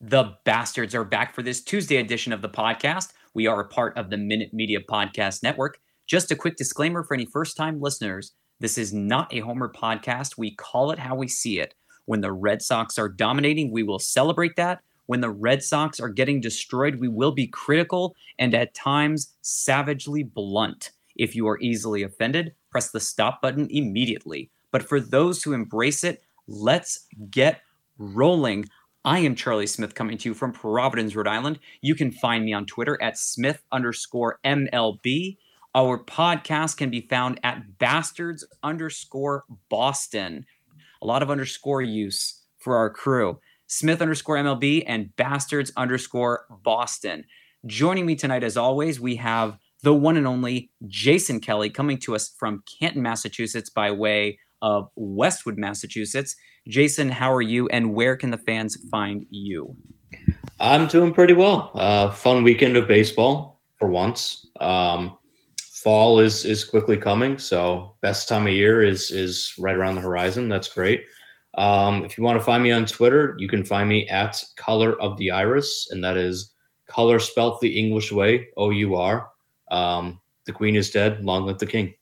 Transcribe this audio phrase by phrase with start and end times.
[0.00, 3.12] The Bastards are back for this Tuesday edition of the podcast.
[3.34, 5.80] We are a part of the Minute Media Podcast Network.
[6.06, 10.38] Just a quick disclaimer for any first time listeners this is not a Homer podcast.
[10.38, 11.74] We call it how we see it.
[12.06, 14.82] When the Red Sox are dominating, we will celebrate that.
[15.06, 20.22] When the Red Sox are getting destroyed, we will be critical and at times savagely
[20.22, 20.90] blunt.
[21.16, 24.50] If you are easily offended, press the stop button immediately.
[24.70, 27.62] But for those who embrace it, let's get
[27.98, 28.68] rolling.
[29.08, 31.60] I am Charlie Smith coming to you from Providence, Rhode Island.
[31.80, 35.38] You can find me on Twitter at Smith underscore MLB.
[35.74, 40.44] Our podcast can be found at bastards underscore Boston.
[41.00, 43.40] A lot of underscore use for our crew.
[43.66, 47.24] Smith underscore MLB and bastards underscore Boston.
[47.64, 52.14] Joining me tonight, as always, we have the one and only Jason Kelly coming to
[52.14, 56.36] us from Canton, Massachusetts by way of Westwood, Massachusetts.
[56.68, 59.74] Jason, how are you and where can the fans find you?
[60.60, 61.70] I'm doing pretty well.
[61.74, 64.46] Uh, fun weekend of baseball for once.
[64.60, 65.16] Um,
[65.60, 70.00] fall is is quickly coming, so best time of year is is right around the
[70.00, 70.48] horizon.
[70.48, 71.04] That's great.
[71.54, 75.00] Um, if you want to find me on Twitter, you can find me at Color
[75.00, 76.52] of the Iris, and that is
[76.86, 79.30] color spelt the English way, O U R.
[79.70, 81.24] Um, the Queen is dead.
[81.24, 81.94] Long live the King.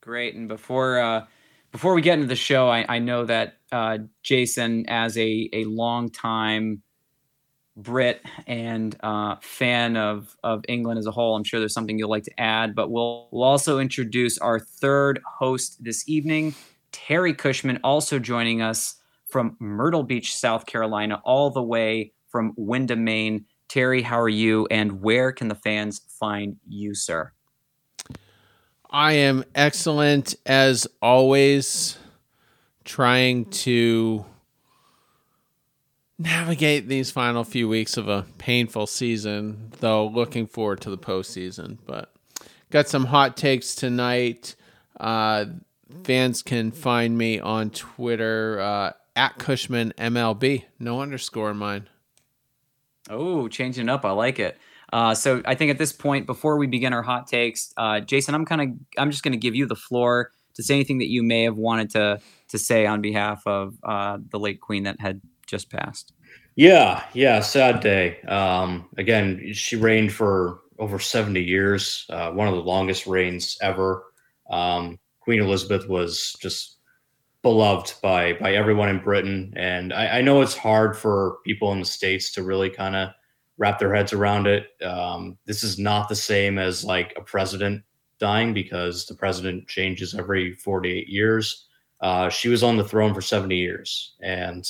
[0.00, 0.34] Great.
[0.34, 1.26] And before uh,
[1.72, 5.64] before we get into the show, I, I know that uh, Jason, as a a
[5.64, 6.82] long time
[7.76, 12.08] Brit and uh, fan of of England as a whole, I'm sure there's something you'd
[12.08, 12.74] like to add.
[12.74, 16.54] But we'll we'll also introduce our third host this evening,
[16.92, 18.96] Terry Cushman, also joining us
[19.26, 23.44] from Myrtle Beach, South Carolina, all the way from Windham, Maine.
[23.68, 24.66] Terry, how are you?
[24.70, 27.32] And where can the fans find you, sir?
[28.90, 31.98] I am excellent as always,
[32.84, 34.24] trying to
[36.18, 41.78] navigate these final few weeks of a painful season, though looking forward to the postseason.
[41.84, 42.12] But
[42.70, 44.56] got some hot takes tonight.
[44.98, 45.44] Uh,
[46.04, 50.64] fans can find me on Twitter uh, at Cushman MLB.
[50.78, 51.88] No underscore in mine.
[53.10, 54.04] Oh, changing up.
[54.04, 54.58] I like it.
[54.92, 58.34] Uh, so I think at this point, before we begin our hot takes, uh, Jason,
[58.34, 61.08] I'm kind of I'm just going to give you the floor to say anything that
[61.08, 65.00] you may have wanted to to say on behalf of uh, the late queen that
[65.00, 66.12] had just passed.
[66.56, 68.20] Yeah, yeah, sad day.
[68.22, 74.04] Um, again, she reigned for over 70 years, uh, one of the longest reigns ever.
[74.50, 76.78] Um, queen Elizabeth was just
[77.42, 81.80] beloved by by everyone in Britain, and I, I know it's hard for people in
[81.80, 83.10] the states to really kind of
[83.58, 84.70] wrap their heads around it.
[84.82, 87.82] Um, this is not the same as like a president
[88.18, 91.66] dying because the president changes every 48 years.
[92.00, 94.14] Uh, she was on the throne for 70 years.
[94.20, 94.68] And,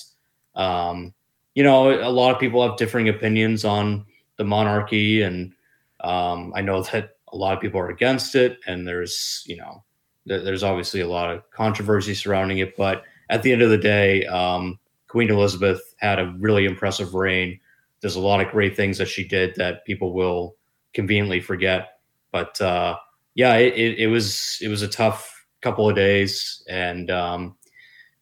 [0.55, 1.15] um,
[1.55, 4.07] you know, a lot of people have differing opinions on
[4.37, 5.23] the monarchy.
[5.23, 5.53] And
[6.01, 8.59] um, I know that a lot of people are against it.
[8.67, 9.85] And there's, you know,
[10.27, 12.77] th- there's obviously a lot of controversy surrounding it.
[12.77, 14.79] But at the end of the day, um,
[15.09, 17.61] Queen Elizabeth had a really impressive reign
[18.01, 20.57] there's a lot of great things that she did that people will
[20.95, 22.01] conveniently forget.
[22.33, 22.97] But uh,
[23.35, 27.57] yeah, it, it, it, was it was a tough couple of days, and um,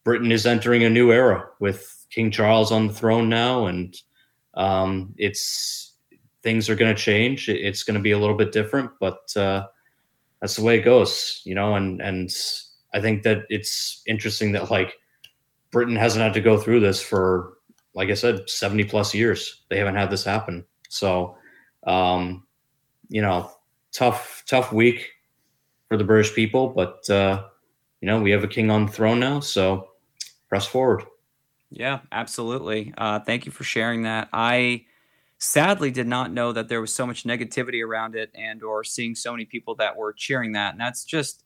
[0.04, 3.96] Britain is entering a new era with King Charles on the throne now, and
[4.54, 5.94] um, it's
[6.42, 7.48] things are going to change.
[7.48, 9.66] It's going to be a little bit different, but uh,
[10.40, 11.74] that's the way it goes, you know.
[11.74, 12.30] And and
[12.94, 14.94] I think that it's interesting that like
[15.72, 17.55] Britain hasn't had to go through this for
[17.96, 19.62] like I said, 70 plus years.
[19.70, 20.64] They haven't had this happen.
[20.88, 21.36] So,
[21.86, 22.46] um,
[23.08, 23.50] you know,
[23.90, 25.08] tough, tough week
[25.88, 27.44] for the British people, but, uh,
[28.00, 29.40] you know, we have a king on the throne now.
[29.40, 29.88] So
[30.48, 31.04] press forward.
[31.70, 32.92] Yeah, absolutely.
[32.98, 34.28] Uh, thank you for sharing that.
[34.32, 34.84] I
[35.38, 39.14] sadly did not know that there was so much negativity around it and or seeing
[39.14, 40.72] so many people that were cheering that.
[40.72, 41.44] And that's just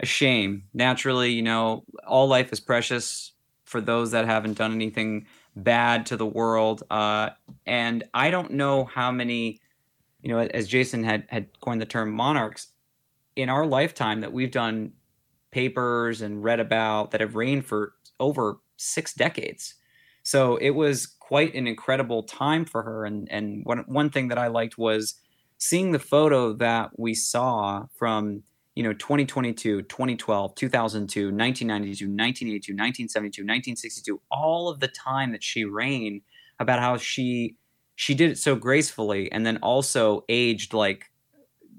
[0.00, 0.64] a shame.
[0.74, 3.32] Naturally, you know, all life is precious
[3.64, 5.26] for those that haven't done anything
[5.56, 6.82] bad to the world.
[6.90, 7.30] Uh,
[7.66, 9.60] and I don't know how many,
[10.22, 12.68] you know, as Jason had had coined the term monarchs
[13.36, 14.92] in our lifetime that we've done
[15.50, 19.74] papers and read about that have reigned for over six decades.
[20.22, 23.04] So it was quite an incredible time for her.
[23.04, 25.14] And and one one thing that I liked was
[25.58, 28.42] seeing the photo that we saw from
[28.74, 35.64] you know 2022 2012 2002 1992 1982 1972 1962 all of the time that she
[35.64, 36.22] reigned
[36.58, 37.56] about how she
[37.96, 41.10] she did it so gracefully and then also aged like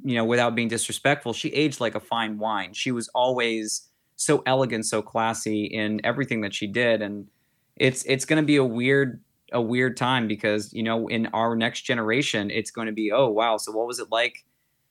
[0.04, 2.74] you know without being disrespectful she aged like a fine wine.
[2.74, 7.01] She was always so elegant so classy in everything that she did.
[7.01, 7.28] And
[7.75, 11.56] it's it's going to be a weird a weird time because you know in our
[11.56, 14.45] next generation it's going to be oh wow so what was it like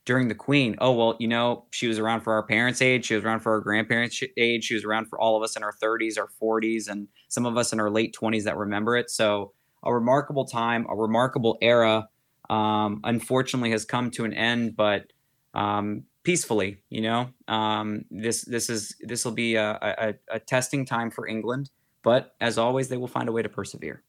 [0.04, 0.76] during the queen.
[0.80, 3.52] Oh well you know she was around for our parents age she was around for
[3.52, 6.88] our grandparents age she was around for all of us in our 30s our 40s
[6.88, 9.10] and some of us in our late 20s that remember it.
[9.10, 9.52] So
[9.82, 12.08] a remarkable time a remarkable era
[12.50, 15.12] um, unfortunately has come to an end but
[15.54, 17.30] um, peacefully you know?
[17.48, 21.70] Um, this this is this will be a, a, a testing time for england
[22.02, 24.02] but as always they will find a way to persevere.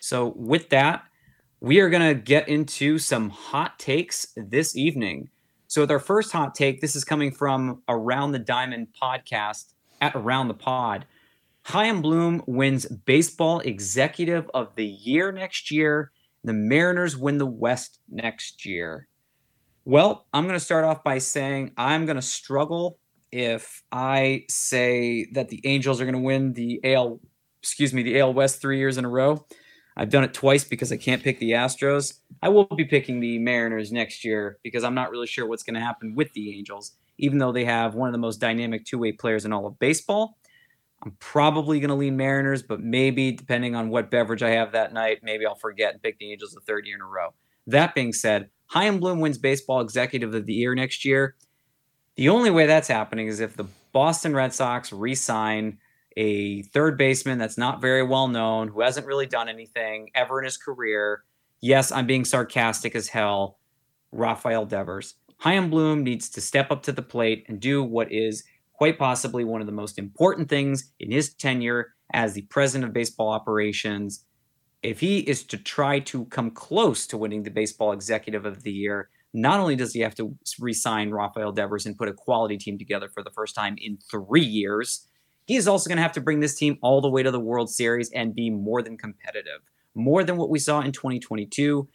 [0.00, 1.04] So, with that,
[1.62, 5.30] we are going to get into some hot takes this evening.
[5.68, 10.16] So, with our first hot take, this is coming from Around the Diamond podcast at
[10.16, 11.06] Around the Pod.
[11.62, 16.10] Chaim Bloom wins Baseball Executive of the Year next year.
[16.42, 19.06] The Mariners win the West next year.
[19.84, 22.98] Well, I'm going to start off by saying I'm going to struggle
[23.30, 27.20] if I say that the Angels are going to win the AL,
[27.62, 29.46] excuse me, the AL West three years in a row.
[29.96, 32.18] I've done it twice because I can't pick the Astros.
[32.42, 35.74] I will be picking the Mariners next year because I'm not really sure what's going
[35.74, 38.98] to happen with the Angels, even though they have one of the most dynamic two
[38.98, 40.38] way players in all of baseball.
[41.04, 44.92] I'm probably going to lean Mariners, but maybe depending on what beverage I have that
[44.92, 47.34] night, maybe I'll forget and pick the Angels the third year in a row.
[47.66, 51.34] That being said, Chaim Bloom wins Baseball Executive of the Year next year.
[52.16, 55.78] The only way that's happening is if the Boston Red Sox re sign
[56.16, 60.44] a third baseman that's not very well known, who hasn't really done anything ever in
[60.44, 61.24] his career.
[61.60, 63.58] Yes, I'm being sarcastic as hell.
[64.10, 65.14] Rafael Devers.
[65.38, 69.44] Chaim Bloom needs to step up to the plate and do what is quite possibly
[69.44, 74.24] one of the most important things in his tenure as the president of baseball operations.
[74.82, 78.72] If he is to try to come close to winning the baseball executive of the
[78.72, 82.76] year, not only does he have to re-sign Rafael Devers and put a quality team
[82.76, 85.08] together for the first time in three years,
[85.46, 87.70] He's also going to have to bring this team all the way to the World
[87.70, 89.60] Series and be more than competitive,
[89.94, 91.88] more than what we saw in 2022.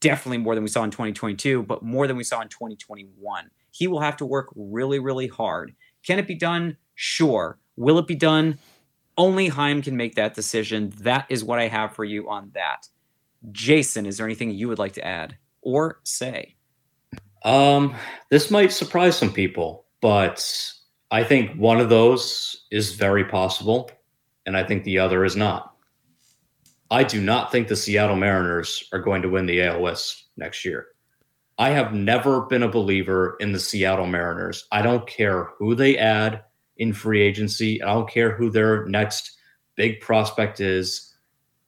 [0.00, 3.50] Definitely more than we saw in 2022, but more than we saw in 2021.
[3.70, 5.74] He will have to work really, really hard.
[6.06, 6.76] Can it be done?
[6.94, 7.58] Sure.
[7.76, 8.58] Will it be done?
[9.16, 10.92] Only Chaim can make that decision.
[10.98, 12.88] That is what I have for you on that.
[13.52, 16.56] Jason, is there anything you would like to add or say?
[17.42, 17.94] Um,
[18.30, 20.72] this might surprise some people, but
[21.10, 23.90] I think one of those is very possible,
[24.46, 25.74] and I think the other is not.
[26.90, 30.88] I do not think the Seattle Mariners are going to win the ALS next year.
[31.58, 34.66] I have never been a believer in the Seattle Mariners.
[34.72, 36.42] I don't care who they add
[36.78, 39.36] in free agency, I don't care who their next
[39.76, 41.14] big prospect is.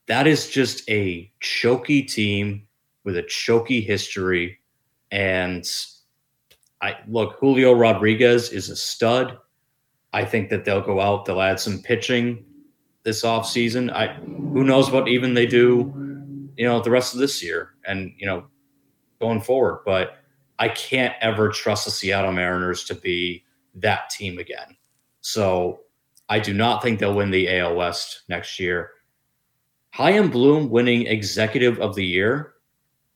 [0.07, 2.67] That is just a choky team
[3.05, 4.59] with a choky history.
[5.11, 5.71] And
[6.83, 9.39] I look, Julio Rodriguez is a stud.
[10.13, 12.45] I think that they'll go out, they'll add some pitching
[13.05, 13.91] this offseason.
[13.93, 18.13] I who knows what even they do, you know, the rest of this year and
[18.19, 18.47] you know,
[19.21, 19.83] going forward.
[19.87, 20.19] But
[20.59, 23.45] I can't ever trust the Seattle Mariners to be
[23.77, 24.77] that team again.
[25.23, 25.81] So
[26.29, 28.91] I do not think they'll win the AL West next year.
[29.93, 32.55] Chaim Bloom winning executive of the year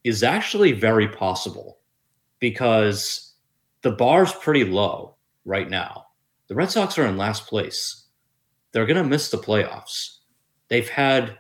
[0.04, 1.78] is actually very possible
[2.38, 3.25] because
[3.86, 6.06] the bar's pretty low right now.
[6.48, 8.06] The Red Sox are in last place.
[8.72, 10.16] They're going to miss the playoffs.
[10.66, 11.38] They've had,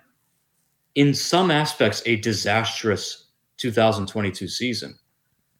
[0.94, 4.96] in some aspects, a disastrous 2022 season.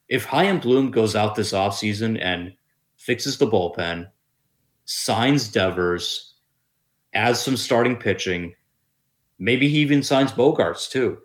[0.09, 2.53] If Chaim Bloom goes out this offseason and
[2.97, 4.07] fixes the bullpen,
[4.85, 6.35] signs Devers,
[7.15, 8.55] adds some starting pitching,
[9.41, 11.19] maybe he even signs Bogaerts too.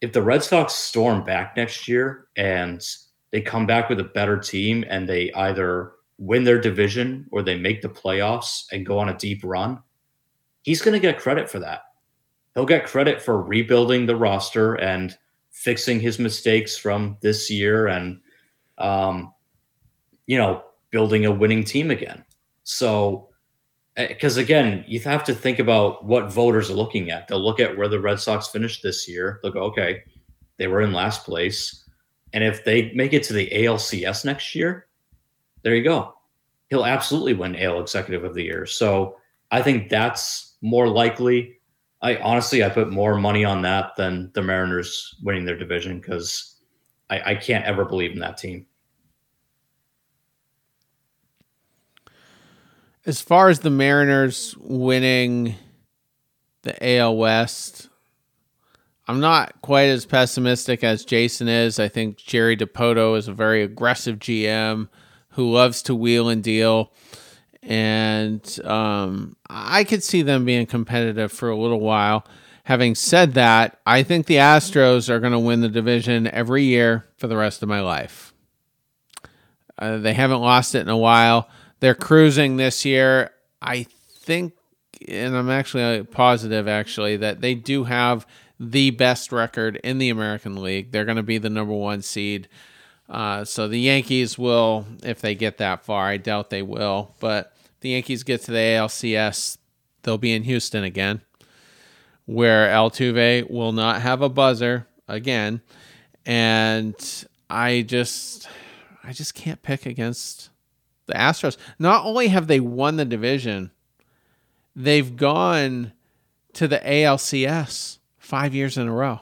[0.00, 2.80] If the Red Sox storm back next year and
[3.34, 7.58] they come back with a better team and they either win their division or they
[7.58, 9.82] make the playoffs and go on a deep run,
[10.62, 11.80] he's going to get credit for that.
[12.54, 15.18] He'll get credit for rebuilding the roster and
[15.50, 18.20] fixing his mistakes from this year and,
[18.78, 19.34] um,
[20.26, 20.62] you know,
[20.92, 22.24] building a winning team again.
[22.62, 23.30] So,
[23.96, 27.26] because eh, again, you have to think about what voters are looking at.
[27.26, 29.40] They'll look at where the Red Sox finished this year.
[29.42, 30.04] They'll go, okay,
[30.56, 31.83] they were in last place
[32.34, 34.88] and if they make it to the ALCS next year,
[35.62, 36.14] there you go.
[36.68, 38.66] He'll absolutely win AL Executive of the Year.
[38.66, 39.16] So
[39.52, 41.60] I think that's more likely.
[42.02, 46.56] I honestly, I put more money on that than the Mariners winning their division because
[47.08, 48.66] I, I can't ever believe in that team.
[53.06, 55.54] As far as the Mariners winning
[56.62, 57.90] the AL West,
[59.06, 61.78] I'm not quite as pessimistic as Jason is.
[61.78, 64.88] I think Jerry Dipoto is a very aggressive GM
[65.30, 66.92] who loves to wheel and deal.
[67.62, 72.26] and um, I could see them being competitive for a little while.
[72.64, 77.06] Having said that, I think the Astros are going to win the division every year
[77.16, 78.32] for the rest of my life.
[79.78, 81.48] Uh, they haven't lost it in a while.
[81.80, 83.30] They're cruising this year.
[83.60, 84.54] I think,
[85.08, 88.26] and I'm actually positive actually, that they do have
[88.70, 90.90] the best record in the American League.
[90.90, 92.48] They're going to be the number one seed.
[93.08, 97.54] Uh, so the Yankees will, if they get that far, I doubt they will, but
[97.80, 99.58] the Yankees get to the ALCS,
[100.02, 101.20] they'll be in Houston again,
[102.24, 105.60] where Altuve will not have a buzzer again,
[106.24, 106.94] and
[107.50, 108.48] I just,
[109.02, 110.48] I just can't pick against
[111.04, 111.58] the Astros.
[111.78, 113.70] Not only have they won the division,
[114.74, 115.92] they've gone
[116.54, 117.98] to the ALCS
[118.34, 119.20] five years in a row.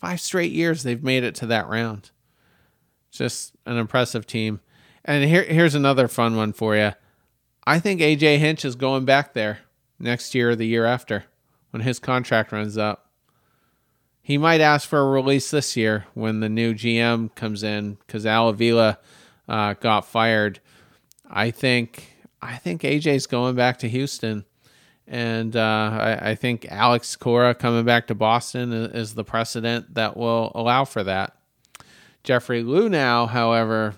[0.00, 2.10] Five straight years they've made it to that round.
[3.10, 4.60] Just an impressive team.
[5.04, 6.92] And here, here's another fun one for you.
[7.66, 9.58] I think AJ Hinch is going back there
[9.98, 11.24] next year or the year after
[11.70, 13.10] when his contract runs up.
[14.22, 18.24] He might ask for a release this year when the new GM comes in because
[18.24, 18.98] Al Avila
[19.50, 20.60] uh, got fired.
[21.28, 24.46] I think I think AJ's going back to Houston,
[25.06, 30.16] and uh, I, I, think Alex Cora coming back to Boston is, the precedent that
[30.16, 31.36] will allow for that.
[32.24, 33.94] Jeffrey Luhnow, however,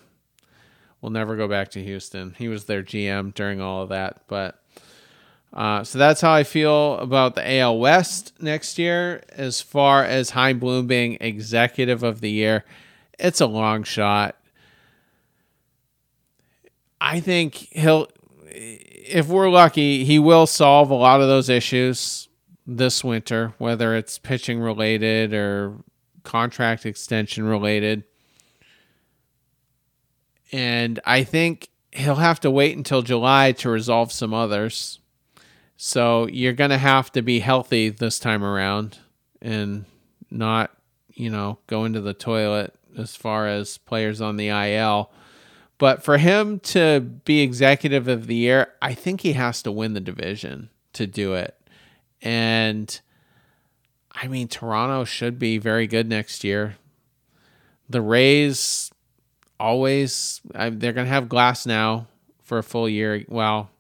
[1.01, 2.35] will never go back to Houston.
[2.37, 4.23] He was their GM during all of that.
[4.29, 4.63] But
[5.53, 9.23] uh, so that's how I feel about the AL West next year.
[9.31, 12.65] As far as Chaim Bloom being executive of the year,
[13.19, 14.37] it's a long shot.
[17.01, 18.09] I think he'll,
[18.51, 22.29] if we're lucky, he will solve a lot of those issues
[22.67, 25.75] this winter, whether it's pitching related or
[26.23, 28.05] contract extension related.
[30.53, 35.01] And I think he'll have to wait until July to resolve some others.
[35.77, 38.99] So you're going to have to be healthy this time around
[39.41, 39.85] and
[40.31, 40.71] not,
[41.15, 45.11] you know, go into the toilet as far as players on the IL.
[45.79, 49.95] But for him to be executive of the year, I think he has to win
[49.95, 51.57] the division to do it.
[52.21, 53.01] And
[54.11, 56.77] I mean, Toronto should be very good next year.
[57.89, 58.91] The Rays
[59.61, 62.07] always I, they're going to have Glasnow
[62.43, 63.25] for a full year.
[63.29, 63.71] Well,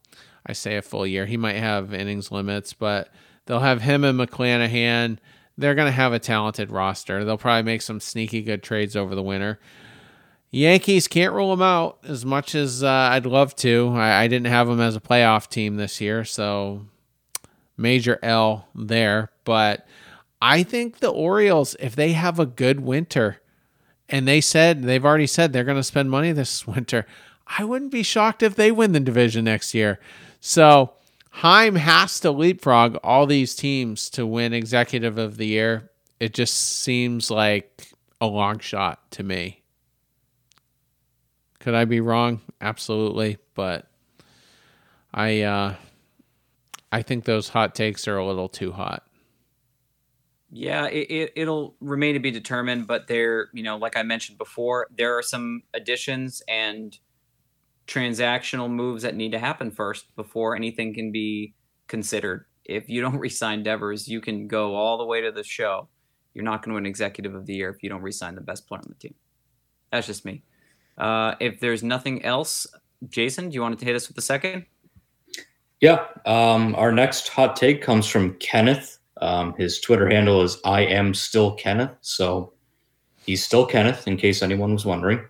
[0.47, 1.27] I say a full year.
[1.27, 3.13] He might have innings limits, but
[3.47, 5.19] they'll have him and McClanahan.
[5.57, 7.25] They're going to have a talented roster.
[7.25, 9.59] They'll probably make some sneaky good trades over the winter.
[10.51, 13.93] Yankees can't rule them out as much as uh, I'd love to.
[13.95, 16.87] I, I didn't have them as a playoff team this year, so
[17.77, 19.31] major L there.
[19.45, 19.87] But
[20.41, 23.41] I think the Orioles, if they have a good winter,
[24.09, 27.07] and they said they've already said they're going to spend money this winter.
[27.47, 30.01] I wouldn't be shocked if they win the division next year.
[30.41, 30.93] So
[31.31, 35.91] Chaim has to leapfrog all these teams to win executive of the year.
[36.21, 39.63] It just seems like a long shot to me.
[41.61, 42.41] Could I be wrong?
[42.61, 43.87] Absolutely, but
[45.13, 45.75] I uh
[46.91, 49.05] I think those hot takes are a little too hot.
[50.51, 54.39] Yeah, it, it will remain to be determined, but there, you know, like I mentioned
[54.39, 56.99] before, there are some additions and
[57.87, 61.55] transactional moves that need to happen first before anything can be
[61.87, 62.47] considered.
[62.65, 65.89] If you don't resign Devers, you can go all the way to the show.
[66.33, 68.67] You're not going to win Executive of the Year if you don't resign the best
[68.67, 69.15] player on the team.
[69.91, 70.43] That's just me.
[70.99, 72.67] Uh, if there's nothing else,
[73.09, 74.67] Jason, do you want to hit us with the second?
[75.81, 76.05] Yeah.
[76.27, 81.15] Um, our next hot take comes from Kenneth um, his Twitter handle is I am
[81.15, 81.97] still Kenneth.
[82.01, 82.53] So
[83.25, 85.25] he's still Kenneth, in case anyone was wondering.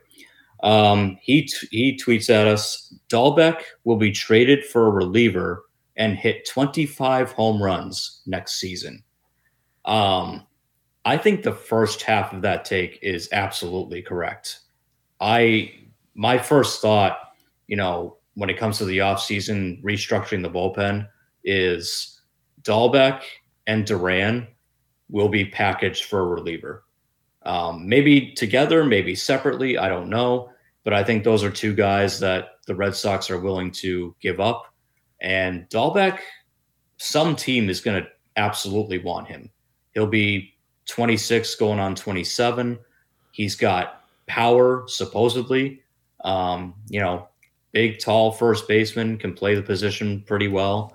[0.62, 5.64] Um, he t- he tweets at us: Dalbec will be traded for a reliever
[5.96, 9.02] and hit 25 home runs next season.
[9.84, 10.46] Um,
[11.04, 14.60] I think the first half of that take is absolutely correct.
[15.20, 15.72] I
[16.14, 17.18] my first thought,
[17.66, 21.08] you know, when it comes to the offseason restructuring the bullpen
[21.44, 22.20] is
[22.62, 23.22] Dalbec
[23.66, 24.46] and Duran
[25.10, 26.84] will be packaged for a reliever.
[27.42, 29.78] Um, maybe together, maybe separately.
[29.78, 30.50] I don't know.
[30.84, 34.40] But I think those are two guys that the Red Sox are willing to give
[34.40, 34.72] up.
[35.20, 36.20] And Dalbec,
[36.98, 39.50] some team is going to absolutely want him.
[39.94, 40.54] He'll be
[40.86, 42.78] 26 going on 27.
[43.32, 43.97] He's got
[44.28, 45.82] power, supposedly.
[46.24, 47.28] Um, you know,
[47.72, 50.94] big, tall first baseman, can play the position pretty well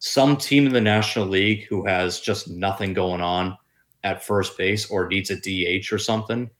[0.00, 3.56] some team in the National League who has just nothing going on
[4.02, 6.50] at first base or needs a DH or something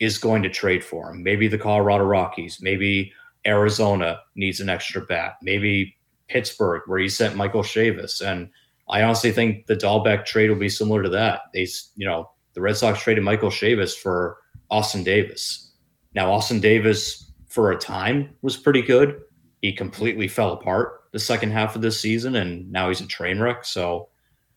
[0.00, 1.22] is going to trade for him.
[1.22, 3.12] Maybe the Colorado Rockies, maybe
[3.46, 5.96] Arizona needs an extra bat, maybe
[6.28, 8.20] Pittsburgh, where he sent Michael Chavis.
[8.26, 8.50] And
[8.88, 11.42] I honestly think the Dalbec trade will be similar to that.
[11.54, 14.38] They, you know, the Red Sox traded Michael Chavis for
[14.70, 15.72] Austin Davis.
[16.14, 19.20] Now, Austin Davis, for a time, was pretty good.
[19.62, 23.40] He completely fell apart the second half of this season, and now he's a train
[23.40, 23.64] wreck.
[23.64, 24.08] So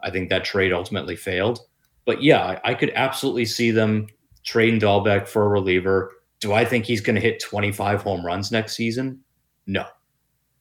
[0.01, 1.59] I think that trade ultimately failed.
[2.05, 4.07] But yeah, I could absolutely see them
[4.43, 6.11] trading Dalbec for a reliever.
[6.39, 9.21] Do I think he's going to hit 25 home runs next season?
[9.65, 9.85] No,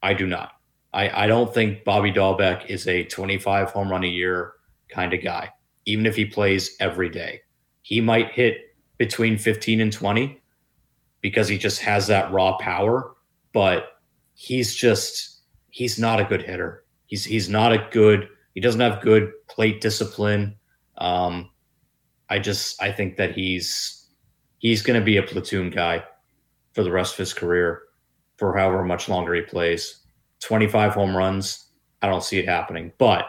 [0.03, 0.53] I do not.
[0.93, 4.53] I, I don't think Bobby Dalbec is a 25 home run a year
[4.89, 5.51] kind of guy,
[5.87, 7.41] even if he plays every day.
[7.83, 10.41] He might hit between 15 and 20
[11.21, 13.15] because he just has that raw power,
[13.53, 14.01] but
[14.35, 16.85] he's just he's not a good hitter.
[17.07, 20.57] He's he's not a good he doesn't have good plate discipline.
[20.99, 21.51] Um,
[22.29, 24.09] I just I think that he's
[24.59, 26.05] he's going to be a platoon guy
[26.73, 27.83] for the rest of his career
[28.37, 30.01] for however much longer he plays.
[30.41, 31.67] 25 home runs,
[32.01, 33.25] I don't see it happening, but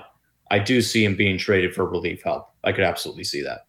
[0.50, 2.50] I do see him being traded for relief help.
[2.63, 3.67] I could absolutely see that.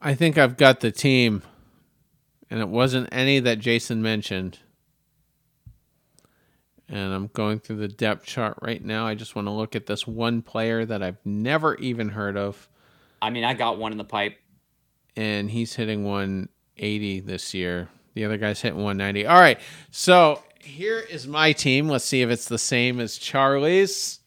[0.00, 1.42] I think I've got the team,
[2.48, 4.58] and it wasn't any that Jason mentioned.
[6.88, 9.06] And I'm going through the depth chart right now.
[9.06, 12.68] I just want to look at this one player that I've never even heard of.
[13.22, 14.38] I mean, I got one in the pipe.
[15.16, 17.88] And he's hitting 180 this year.
[18.14, 19.26] The other guy's hitting 190.
[19.26, 19.60] All right.
[19.90, 21.88] So here is my team.
[21.88, 24.20] Let's see if it's the same as Charlie's.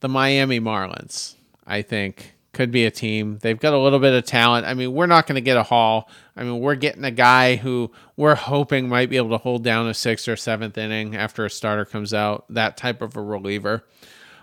[0.00, 1.34] The Miami Marlins,
[1.66, 3.38] I think could be a team.
[3.42, 4.66] They've got a little bit of talent.
[4.66, 6.08] I mean, we're not going to get a haul.
[6.36, 9.88] I mean, we're getting a guy who we're hoping might be able to hold down
[9.88, 13.84] a sixth or seventh inning after a starter comes out, that type of a reliever.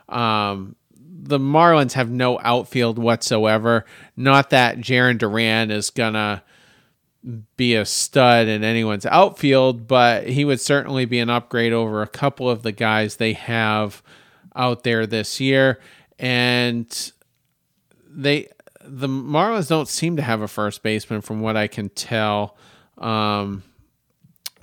[0.07, 0.75] Um,
[1.23, 3.85] the Marlins have no outfield whatsoever.
[4.15, 6.41] Not that Jarren Duran is going to
[7.55, 12.07] be a stud in anyone's outfield, but he would certainly be an upgrade over a
[12.07, 14.01] couple of the guys they have
[14.55, 15.79] out there this year.
[16.17, 17.11] And
[18.13, 18.49] they
[18.83, 22.57] the Marlins don't seem to have a first baseman from what I can tell.
[22.97, 23.63] Um,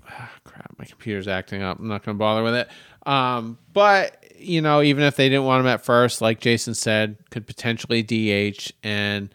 [0.08, 1.78] ah, crap, my computer's acting up.
[1.78, 2.68] I'm not going to bother with it.
[3.06, 7.16] Um, but you know, even if they didn't want him at first, like Jason said,
[7.30, 8.72] could potentially DH.
[8.82, 9.32] And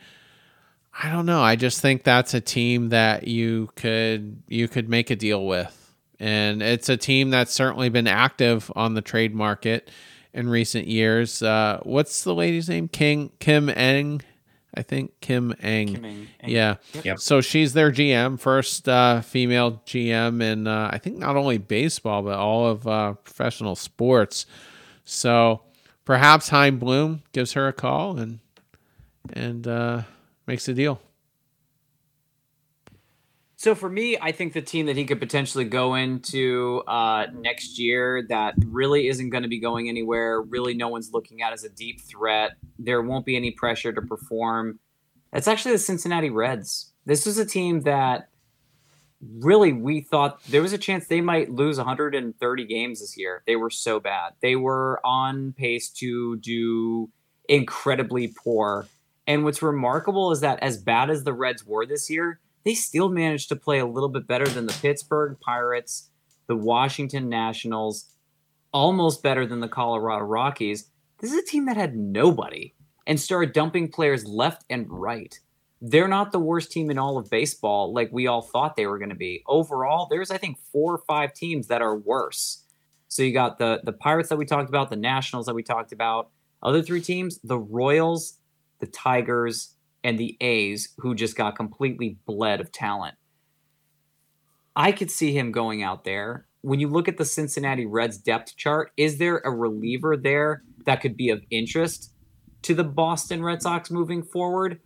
[1.01, 1.41] I don't know.
[1.41, 5.79] I just think that's a team that you could you could make a deal with.
[6.19, 9.89] And it's a team that's certainly been active on the trade market
[10.33, 11.41] in recent years.
[11.41, 12.87] Uh, what's the lady's name?
[12.87, 14.21] King Kim Eng,
[14.75, 15.95] I think Kim Ng.
[15.95, 16.27] Kim Eng.
[16.45, 16.75] Yeah.
[17.03, 17.19] Yep.
[17.19, 22.23] So she's their GM, first uh, female GM in uh, I think not only baseball
[22.23, 24.45] but all of uh, professional sports.
[25.05, 25.61] So
[26.05, 28.39] perhaps Chaim Bloom gives her a call and
[29.31, 30.01] and uh,
[30.47, 30.99] makes a deal.
[33.63, 37.79] So for me, I think the team that he could potentially go into uh, next
[37.79, 41.63] year that really isn't going to be going anywhere, really no one's looking at as
[41.63, 42.57] a deep threat.
[42.77, 44.79] There won't be any pressure to perform.
[45.31, 46.91] It's actually the Cincinnati Reds.
[47.05, 48.27] This was a team that
[49.21, 53.43] really we thought there was a chance they might lose 130 games this year.
[53.47, 54.33] They were so bad.
[54.41, 57.09] They were on pace to do
[57.47, 58.87] incredibly poor.
[59.25, 63.09] And what's remarkable is that as bad as the Reds were this year, they still
[63.09, 66.09] managed to play a little bit better than the Pittsburgh Pirates,
[66.47, 68.13] the Washington Nationals,
[68.71, 70.89] almost better than the Colorado Rockies.
[71.19, 72.73] This is a team that had nobody
[73.05, 75.39] and started dumping players left and right.
[75.81, 78.97] They're not the worst team in all of baseball like we all thought they were
[78.97, 79.43] going to be.
[79.47, 82.63] Overall, there's I think four or five teams that are worse.
[83.09, 85.91] So you got the the Pirates that we talked about, the Nationals that we talked
[85.91, 86.29] about.
[86.63, 88.37] Other three teams, the Royals,
[88.79, 93.15] the Tigers, and the A's, who just got completely bled of talent.
[94.75, 96.47] I could see him going out there.
[96.61, 101.01] When you look at the Cincinnati Reds depth chart, is there a reliever there that
[101.01, 102.13] could be of interest
[102.63, 104.79] to the Boston Red Sox moving forward?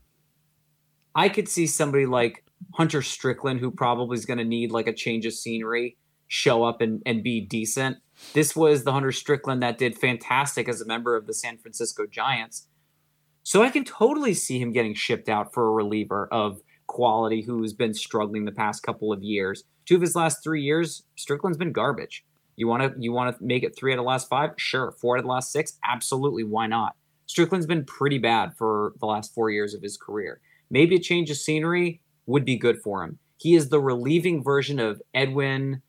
[1.16, 4.94] I could see somebody like Hunter Strickland, who probably is going to need like a
[4.94, 7.98] change of scenery, show up and, and be decent.
[8.34, 12.06] This was the Hunter Strickland that did fantastic as a member of the San Francisco
[12.06, 12.68] Giants
[13.48, 17.72] so I can totally see him getting shipped out for a reliever of quality who's
[17.72, 19.64] been struggling the past couple of years.
[19.86, 22.26] Two of his last three years, Strickland's been garbage.
[22.58, 24.50] You want to you want to make it three out of the last five?
[24.58, 24.92] Sure.
[24.92, 25.80] Four out of the last six?
[25.86, 26.44] Absolutely.
[26.44, 26.98] Why not?
[27.26, 30.42] Strickland's been pretty bad for the last four years of his career.
[30.70, 33.18] Maybe a change of scenery would be good for him.
[33.38, 35.84] He is the relieving version of Edwin.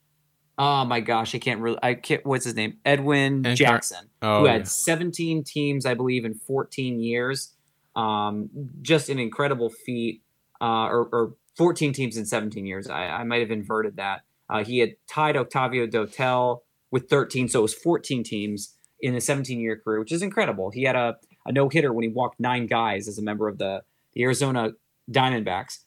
[0.58, 1.78] Oh my gosh, I can't really.
[1.82, 2.26] I can't.
[2.26, 2.78] What's his name?
[2.84, 4.64] Edwin Jackson, oh, who had yeah.
[4.64, 7.54] 17 teams, I believe, in 14 years.
[7.94, 8.50] Um,
[8.82, 10.22] just an incredible feat.
[10.60, 12.88] Uh, or, or 14 teams in 17 years.
[12.88, 14.22] I, I might have inverted that.
[14.48, 19.20] Uh, he had tied Octavio Dotel with 13, so it was 14 teams in a
[19.20, 20.70] 17 year career, which is incredible.
[20.70, 23.58] He had a, a no hitter when he walked nine guys as a member of
[23.58, 23.82] the,
[24.14, 24.70] the Arizona
[25.10, 25.80] Diamondbacks.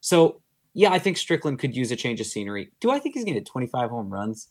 [0.00, 0.40] So,
[0.74, 2.70] yeah, I think Strickland could use a change of scenery.
[2.80, 4.48] Do I think he's going to hit 25 home runs?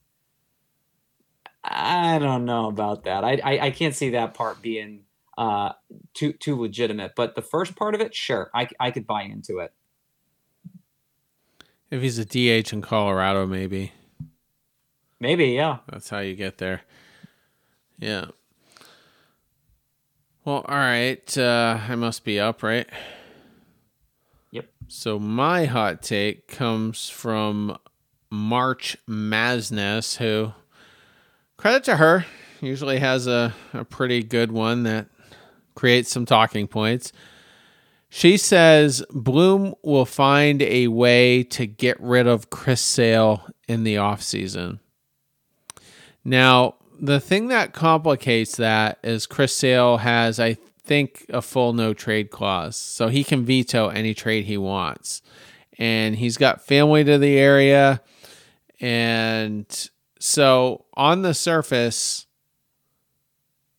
[1.64, 3.24] I don't know about that.
[3.24, 5.04] I, I, I can't see that part being
[5.38, 5.74] uh,
[6.14, 7.14] too too legitimate.
[7.16, 9.74] But the first part of it, sure, I, I could buy into it.
[11.90, 13.94] If he's a DH in Colorado, maybe.
[15.20, 15.78] Maybe, yeah.
[15.90, 16.82] That's how you get there.
[17.98, 18.26] Yeah.
[20.44, 21.38] Well, all right.
[21.38, 22.88] Uh, I must be up, right?
[24.90, 27.78] So my hot take comes from
[28.30, 30.54] March Masness, who
[31.58, 32.26] credit to her,
[32.62, 35.08] usually has a, a pretty good one that
[35.76, 37.12] creates some talking points.
[38.08, 43.96] She says Bloom will find a way to get rid of Chris Sale in the
[43.96, 44.80] offseason.
[46.24, 51.94] Now, the thing that complicates that is Chris Sale has, I think, a full no
[51.94, 52.78] trade clause.
[52.78, 55.22] So he can veto any trade he wants.
[55.78, 58.02] And he's got family to the area.
[58.80, 62.26] And so on the surface,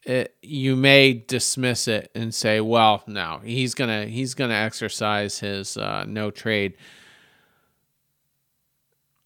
[0.04, 5.76] it, you may dismiss it and say, "Well, no, he's gonna he's gonna exercise his
[5.76, 6.74] uh, no trade."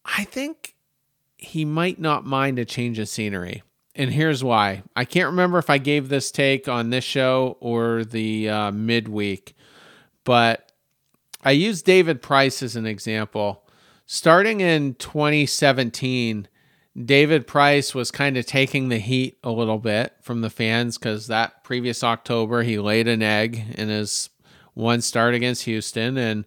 [0.04, 0.74] I think
[1.36, 3.62] he might not mind a change of scenery,
[3.94, 4.82] and here's why.
[4.96, 9.54] I can't remember if I gave this take on this show or the uh, midweek,
[10.24, 10.72] but
[11.44, 13.64] I used David Price as an example.
[14.06, 16.48] Starting in 2017
[16.94, 21.26] David Price was kind of taking the heat a little bit from the fans because
[21.28, 24.28] that previous October he laid an egg in his
[24.74, 26.44] one start against Houston and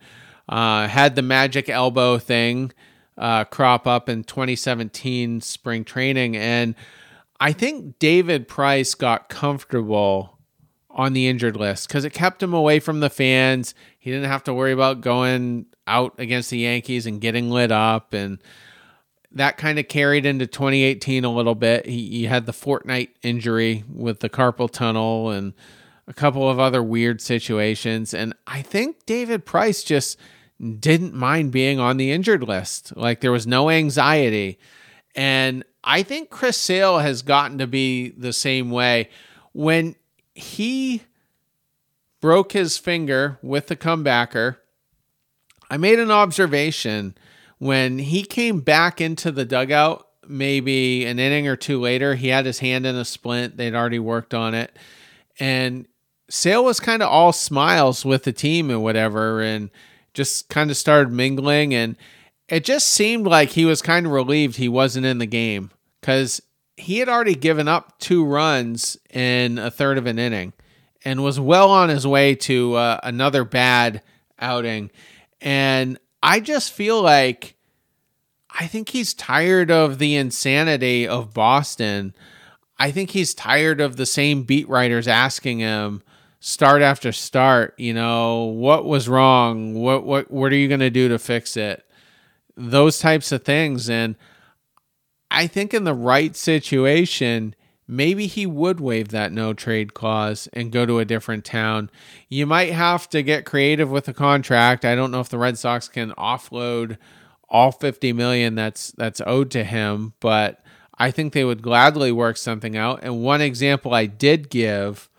[0.47, 2.71] uh, had the magic elbow thing
[3.17, 6.37] uh, crop up in 2017 spring training.
[6.37, 6.75] And
[7.39, 10.39] I think David Price got comfortable
[10.89, 13.75] on the injured list because it kept him away from the fans.
[13.99, 18.13] He didn't have to worry about going out against the Yankees and getting lit up
[18.13, 18.41] and
[19.35, 21.85] that kind of carried into 2018 a little bit.
[21.85, 25.53] He, he, had the fortnight injury with the carpal tunnel and
[26.07, 28.13] a couple of other weird situations.
[28.13, 30.17] And I think David Price just
[30.79, 32.95] didn't mind being on the injured list.
[32.95, 34.57] Like there was no anxiety.
[35.15, 39.09] And I think Chris Sale has gotten to be the same way.
[39.53, 39.95] When
[40.33, 41.03] he
[42.19, 44.57] broke his finger with the comebacker,
[45.69, 47.15] I made an observation
[47.57, 52.45] when he came back into the dugout, maybe an inning or two later, he had
[52.45, 53.57] his hand in a splint.
[53.57, 54.75] They'd already worked on it.
[55.39, 55.87] And
[56.29, 59.69] Sale was kind of all smiles with the team and whatever, and
[60.13, 61.73] just kind of started mingling.
[61.73, 61.95] And
[62.47, 66.41] it just seemed like he was kind of relieved he wasn't in the game because
[66.77, 70.53] he had already given up two runs in a third of an inning
[71.03, 74.01] and was well on his way to uh, another bad
[74.39, 74.91] outing.
[75.41, 77.55] And I just feel like
[78.49, 82.13] I think he's tired of the insanity of Boston.
[82.77, 86.03] I think he's tired of the same beat writers asking him
[86.39, 89.73] start after start, you know, what was wrong?
[89.73, 91.84] What what what are you going to do to fix it?
[92.55, 94.15] Those types of things and
[95.31, 97.55] I think in the right situation,
[97.87, 101.89] maybe he would waive that no trade clause and go to a different town.
[102.29, 104.85] You might have to get creative with the contract.
[104.85, 106.97] I don't know if the Red Sox can offload
[107.49, 110.63] all 50 million that's that's owed to him, but
[110.97, 113.01] I think they would gladly work something out.
[113.03, 115.09] And one example I did give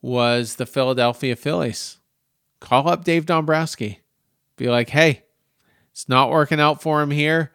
[0.00, 1.98] was the Philadelphia Phillies.
[2.60, 4.00] Call up Dave Dombrowski.
[4.56, 5.24] Be like, "Hey,
[5.98, 7.50] it's not working out for him here.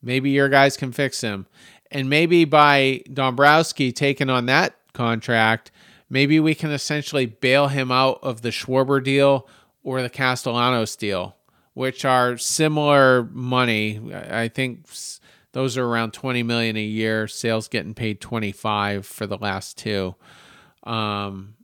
[0.00, 1.46] Maybe your guys can fix him."
[1.90, 5.72] And maybe by Dombrowski taking on that contract,
[6.08, 9.48] maybe we can essentially bail him out of the Schwarber deal
[9.82, 11.36] or the Castellanos deal,
[11.74, 14.00] which are similar money.
[14.14, 14.86] I think
[15.52, 17.26] those are around 20 million a year.
[17.26, 20.14] Sales getting paid 25 for the last two.
[20.84, 21.54] Um,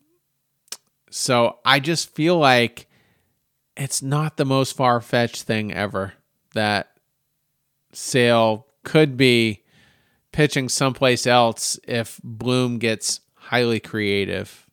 [1.10, 2.88] so I just feel like
[3.76, 6.14] it's not the most far fetched thing ever
[6.54, 6.96] that
[7.92, 9.62] Sale could be
[10.32, 14.66] pitching someplace else if Bloom gets highly creative.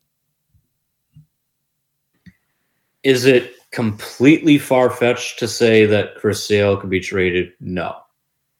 [3.02, 7.52] Is it completely far fetched to say that Chris Sale could be traded?
[7.60, 7.96] No.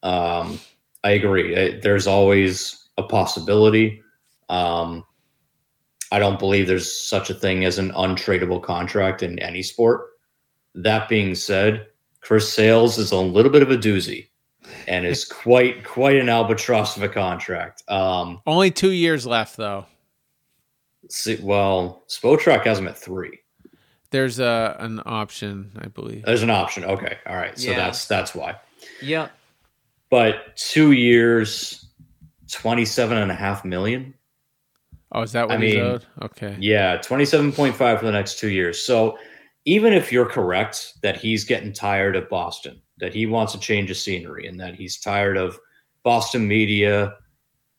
[0.02, 0.58] Um,
[1.04, 1.80] I agree.
[1.80, 4.02] There's always a possibility.
[4.48, 5.04] Um,
[6.10, 10.10] I don't believe there's such a thing as an untradeable contract in any sport.
[10.74, 11.86] That being said,
[12.22, 14.28] Chris Sales is a little bit of a doozy.
[14.88, 17.82] and is quite quite an albatross of a contract.
[17.88, 19.86] Um, Only two years left, though.
[21.10, 23.40] See, well, Spotrac has him at three.
[24.10, 26.24] There's a an option, I believe.
[26.24, 26.84] There's an option.
[26.84, 27.58] Okay, all right.
[27.58, 27.76] So Yeah.
[27.76, 28.56] that's that's why.
[29.00, 29.28] Yeah.
[30.10, 31.86] But two years,
[32.50, 34.12] 27 and a half million.
[35.12, 36.04] Oh, is that what I he's mean, owed?
[36.22, 36.56] Okay.
[36.60, 38.82] Yeah, 27.5 for the next two years.
[38.82, 39.18] So
[39.64, 43.90] even if you're correct that he's getting tired of Boston, that he wants a change
[43.90, 45.58] of scenery, and that he's tired of
[46.02, 47.14] Boston media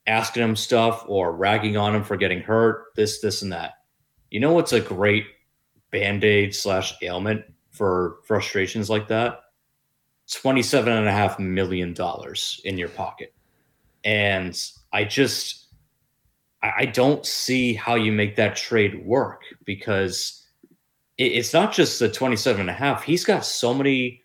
[0.07, 3.73] asking him stuff or ragging on him for getting hurt, this, this, and that.
[4.31, 5.25] You know what's a great
[5.91, 9.39] band aid slash ailment for frustrations like that?
[10.31, 13.33] Twenty-seven and a half million dollars in your pocket.
[14.03, 14.59] And
[14.91, 15.67] I just
[16.61, 20.42] I don't see how you make that trade work because
[21.17, 23.03] it's not just the 27 and a half.
[23.03, 24.21] He's got so many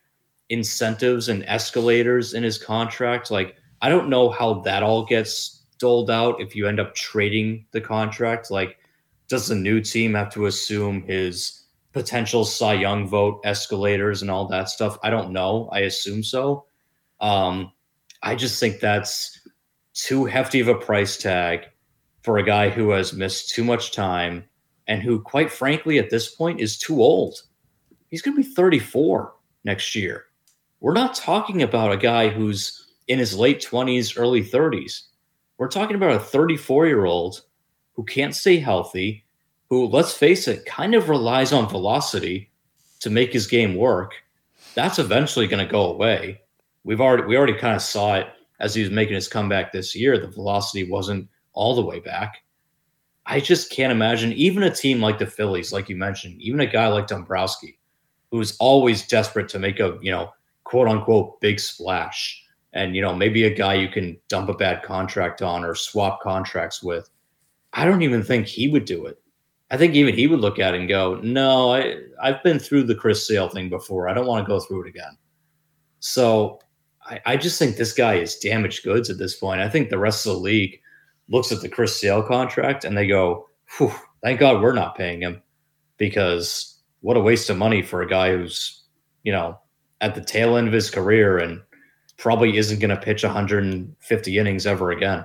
[0.49, 3.31] incentives and escalators in his contract.
[3.31, 7.67] Like, I don't know how that all gets doled out if you end up trading
[7.73, 8.51] the contract.
[8.51, 8.79] Like,
[9.29, 14.49] does the new team have to assume his potential Cy Young vote escalators and all
[14.49, 14.99] that stuff?
[15.03, 15.69] I don't know.
[15.73, 16.67] I assume so.
[17.21, 17.73] Um,
[18.23, 19.39] I just think that's
[19.93, 21.67] too hefty of a price tag
[22.23, 24.45] for a guy who has missed too much time
[24.89, 27.43] and who, quite frankly, at this point is too old.
[28.09, 30.25] He's going to be 34 next year.
[30.81, 35.03] We're not talking about a guy who's in his late 20s, early 30s.
[35.59, 37.43] We're talking about a 34 year old
[37.93, 39.25] who can't stay healthy,
[39.69, 42.51] who, let's face it, kind of relies on velocity
[43.01, 44.15] to make his game work.
[44.75, 46.41] That's eventually going to go away.
[46.85, 48.29] We've already we already kind of saw it
[48.61, 50.19] as he was making his comeback this year.
[50.19, 52.43] The velocity wasn't all the way back.
[53.31, 56.67] I just can't imagine even a team like the Phillies, like you mentioned, even a
[56.67, 57.79] guy like Dombrowski,
[58.31, 60.31] who's always desperate to make a you know
[60.65, 64.83] quote unquote big splash, and you know maybe a guy you can dump a bad
[64.83, 67.11] contract on or swap contracts with.
[67.75, 69.21] I don't even think he would do it.
[69.71, 72.85] I think even he would look at it and go, "No, I I've been through
[72.85, 74.09] the Chris Sale thing before.
[74.09, 75.19] I don't want to go through it again."
[76.01, 76.61] So
[77.05, 79.61] I, I just think this guy is damaged goods at this point.
[79.61, 80.81] I think the rest of the league
[81.29, 83.49] looks at the Chris Sale contract and they go,
[84.23, 85.43] thank God we're not paying him
[85.97, 88.83] because what a waste of money for a guy who's,
[89.23, 89.59] you know,
[90.01, 91.61] at the tail end of his career and
[92.17, 95.25] probably isn't going to pitch 150 innings ever again.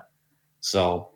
[0.61, 1.09] So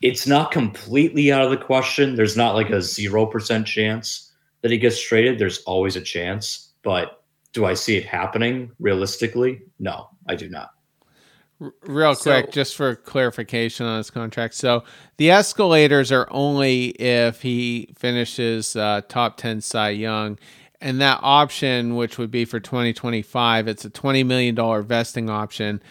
[0.00, 2.14] it's not completely out of the question.
[2.14, 5.38] There's not like a 0% chance that he gets traded.
[5.38, 6.72] There's always a chance.
[6.82, 9.62] But do I see it happening realistically?
[9.78, 10.70] No, I do not.
[11.82, 14.54] Real So- quick, just for clarification on his contract.
[14.54, 14.82] So
[15.18, 20.38] the escalators are only if he finishes uh, top 10 Cy Young.
[20.80, 25.82] And that option, which would be for 2025, it's a $20 million vesting option.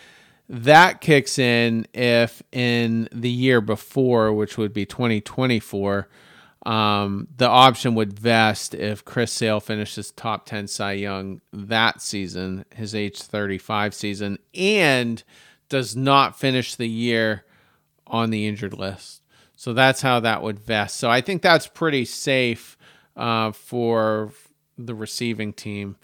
[0.49, 6.10] That kicks in if in the year before, which would be 2024,
[6.65, 12.65] um, the option would vest if Chris Sale finishes top 10 Cy Young that season,
[12.73, 15.23] his age 35 season, and
[15.69, 17.45] does not finish the year
[18.08, 19.21] on the injured list.
[19.55, 20.97] So that's how that would vest.
[20.97, 22.77] So I think that's pretty safe
[23.15, 24.32] uh, for
[24.77, 25.97] the receiving team.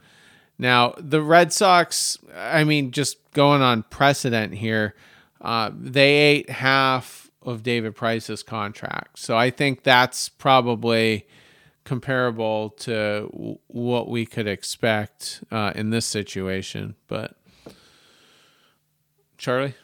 [0.58, 4.93] Now, the Red Sox, I mean, just going on precedent here,
[5.41, 9.19] uh, they ate half of David Price's contract.
[9.19, 11.28] So I think that's probably
[11.84, 16.95] comparable to w- what we could expect uh, in this situation.
[17.08, 17.38] But,
[19.45, 19.75] Charlie?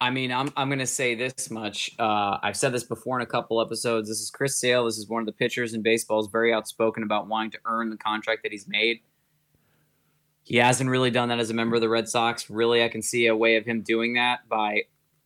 [0.00, 1.90] I mean, I'm I'm gonna say this much.
[1.98, 4.08] Uh, I've said this before in a couple episodes.
[4.08, 4.84] This is Chris Sale.
[4.84, 6.20] This is one of the pitchers in baseball.
[6.20, 9.00] is very outspoken about wanting to earn the contract that he's made.
[10.44, 12.48] He hasn't really done that as a member of the Red Sox.
[12.48, 14.82] Really, I can see a way of him doing that by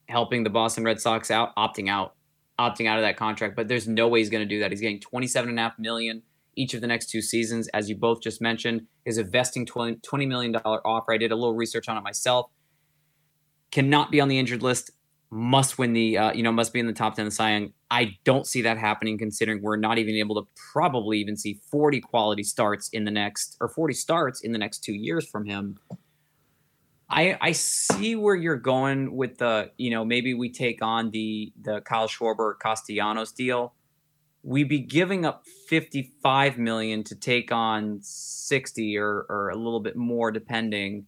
[0.08, 2.14] helping the Boston Red Sox out, opting out,
[2.58, 3.54] opting out of that contract.
[3.54, 4.70] But there's no way he's going to do that.
[4.70, 6.22] He's getting 27 and a half million
[6.56, 8.86] each of the next two seasons, as you both just mentioned.
[9.04, 11.12] Is a vesting 20, $20 million offer.
[11.12, 12.50] I did a little research on it myself
[13.70, 14.90] cannot be on the injured list,
[15.30, 17.52] must win the, uh, you know, must be in the top 10 of the Cy
[17.52, 17.72] Young.
[17.90, 22.00] I don't see that happening considering we're not even able to probably even see 40
[22.00, 25.78] quality starts in the next, or 40 starts in the next two years from him.
[27.08, 31.52] I, I see where you're going with the, you know, maybe we take on the
[31.60, 33.74] the Kyle Schwarber Castellanos deal.
[34.42, 39.96] We'd be giving up 55 million to take on 60 or, or a little bit
[39.96, 41.06] more depending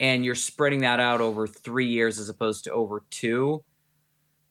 [0.00, 3.62] and you're spreading that out over three years as opposed to over two.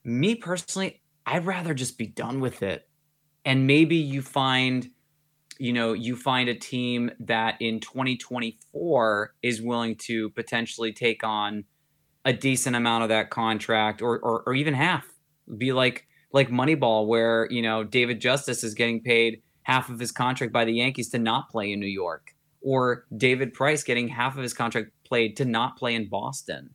[0.05, 2.87] Me personally, I'd rather just be done with it.
[3.43, 4.89] And maybe you find
[5.61, 11.65] you know, you find a team that in 2024 is willing to potentially take on
[12.23, 15.05] a decent amount of that contract or, or, or even half.
[15.57, 20.11] Be like like Moneyball, where you know David Justice is getting paid half of his
[20.11, 24.37] contract by the Yankees to not play in New York, or David Price getting half
[24.37, 26.69] of his contract played to not play in Boston.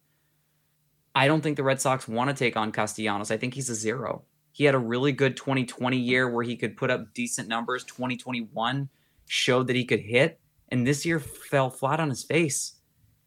[1.15, 3.31] I don't think the Red Sox want to take on Castellanos.
[3.31, 4.25] I think he's a zero.
[4.53, 7.85] He had a really good 2020 year where he could put up decent numbers.
[7.85, 8.89] 2021
[9.27, 12.75] showed that he could hit, and this year fell flat on his face.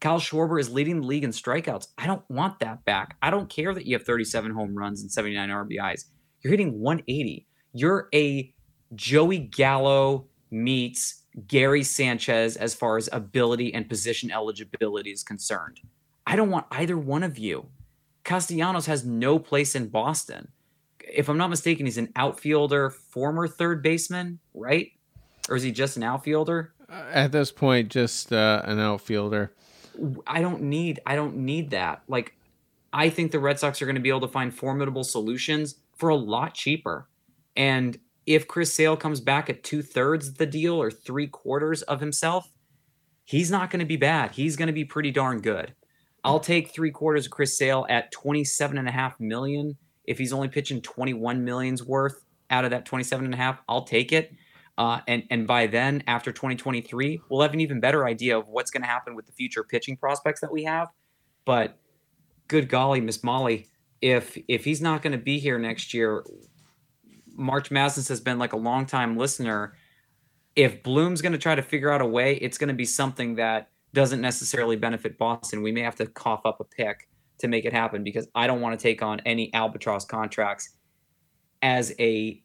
[0.00, 1.88] Kyle Schwarber is leading the league in strikeouts.
[1.96, 3.16] I don't want that back.
[3.20, 6.04] I don't care that you have 37 home runs and 79 RBIs.
[6.40, 7.46] You're hitting 180.
[7.72, 8.54] You're a
[8.94, 15.80] Joey Gallo meets Gary Sanchez as far as ability and position eligibility is concerned.
[16.26, 17.68] I don't want either one of you.
[18.24, 20.48] Castellanos has no place in Boston.
[21.00, 24.90] If I'm not mistaken, he's an outfielder, former third baseman, right?
[25.48, 26.74] Or is he just an outfielder?
[26.90, 29.52] Uh, at this point, just uh, an outfielder.
[30.26, 32.02] I don't need I don't need that.
[32.08, 32.34] Like
[32.92, 36.10] I think the Red Sox are going to be able to find formidable solutions for
[36.10, 37.08] a lot cheaper.
[37.56, 37.98] And
[38.28, 42.52] if Chris Sale comes back at two thirds the deal or three quarters of himself,
[43.24, 44.32] he's not going to be bad.
[44.32, 45.74] He's going to be pretty darn good.
[46.22, 49.78] I'll take three quarters of Chris Sale at 27 and a half million.
[50.04, 53.84] If he's only pitching 21 millions worth out of that 27 and a half, I'll
[53.84, 54.34] take it.
[54.76, 58.70] Uh, and and by then, after 2023, we'll have an even better idea of what's
[58.70, 60.88] going to happen with the future pitching prospects that we have.
[61.46, 61.78] But
[62.46, 63.68] good golly, Miss Molly,
[64.02, 66.22] if if he's not going to be here next year,
[67.38, 69.74] March Madness has been like a long time listener.
[70.56, 73.36] If Bloom's going to try to figure out a way, it's going to be something
[73.36, 75.62] that doesn't necessarily benefit Boston.
[75.62, 78.60] We may have to cough up a pick to make it happen because I don't
[78.60, 80.70] want to take on any albatross contracts
[81.62, 82.42] as a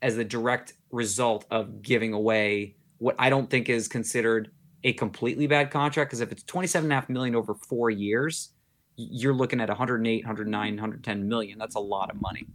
[0.00, 4.50] as the direct result of giving away what I don't think is considered
[4.84, 6.10] a completely bad contract.
[6.10, 8.50] Because if it's 27 and a half million over four years,
[8.96, 11.58] you're looking at 108, 109, 110 million.
[11.58, 12.46] That's a lot of money.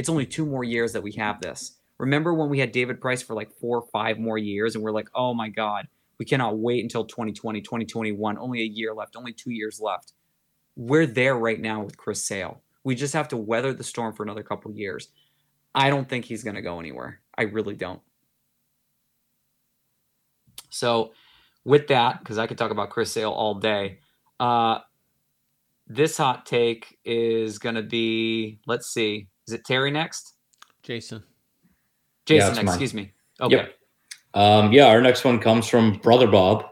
[0.00, 1.76] It's only two more years that we have this.
[1.98, 4.92] Remember when we had David Price for like four or five more years and we're
[4.92, 9.34] like, oh my God, we cannot wait until 2020, 2021, only a year left, only
[9.34, 10.14] two years left.
[10.74, 12.62] We're there right now with Chris Sale.
[12.82, 15.10] We just have to weather the storm for another couple years.
[15.74, 17.20] I don't think he's going to go anywhere.
[17.36, 18.00] I really don't.
[20.70, 21.12] So,
[21.62, 23.98] with that, because I could talk about Chris Sale all day,
[24.38, 24.78] uh,
[25.86, 30.34] this hot take is going to be let's see, is it Terry next?
[30.84, 31.24] Jason.
[32.24, 33.12] Jason, yeah, excuse me.
[33.40, 33.56] Okay.
[33.56, 33.74] Yep.
[34.34, 36.66] Um, yeah, our next one comes from Brother Bob.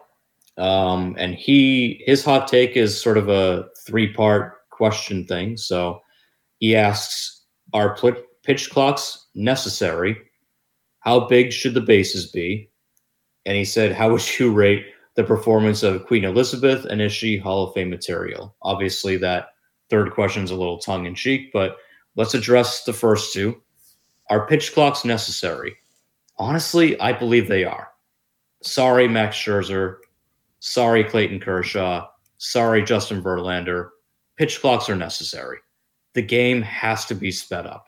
[0.59, 5.57] Um, and he his hot take is sort of a three part question thing.
[5.57, 6.01] So
[6.61, 7.99] he asks, Are
[8.45, 10.17] pitch clocks necessary?
[11.01, 12.71] How big should the bases be?
[13.45, 14.87] And he said, How would you rate
[15.17, 18.55] the performance of Queen Elizabeth and is she Hall of Fame material?
[18.63, 19.49] Obviously, that
[19.91, 21.77] third question is a little tongue in cheek, but
[22.19, 23.63] let's address the first two.
[24.29, 25.77] Are pitch clocks necessary?
[26.37, 27.93] Honestly, I believe they are.
[28.61, 29.99] Sorry, Max Scherzer.
[30.59, 32.09] Sorry, Clayton Kershaw.
[32.37, 33.91] Sorry, Justin Verlander.
[34.37, 35.59] Pitch clocks are necessary.
[36.15, 37.87] The game has to be sped up.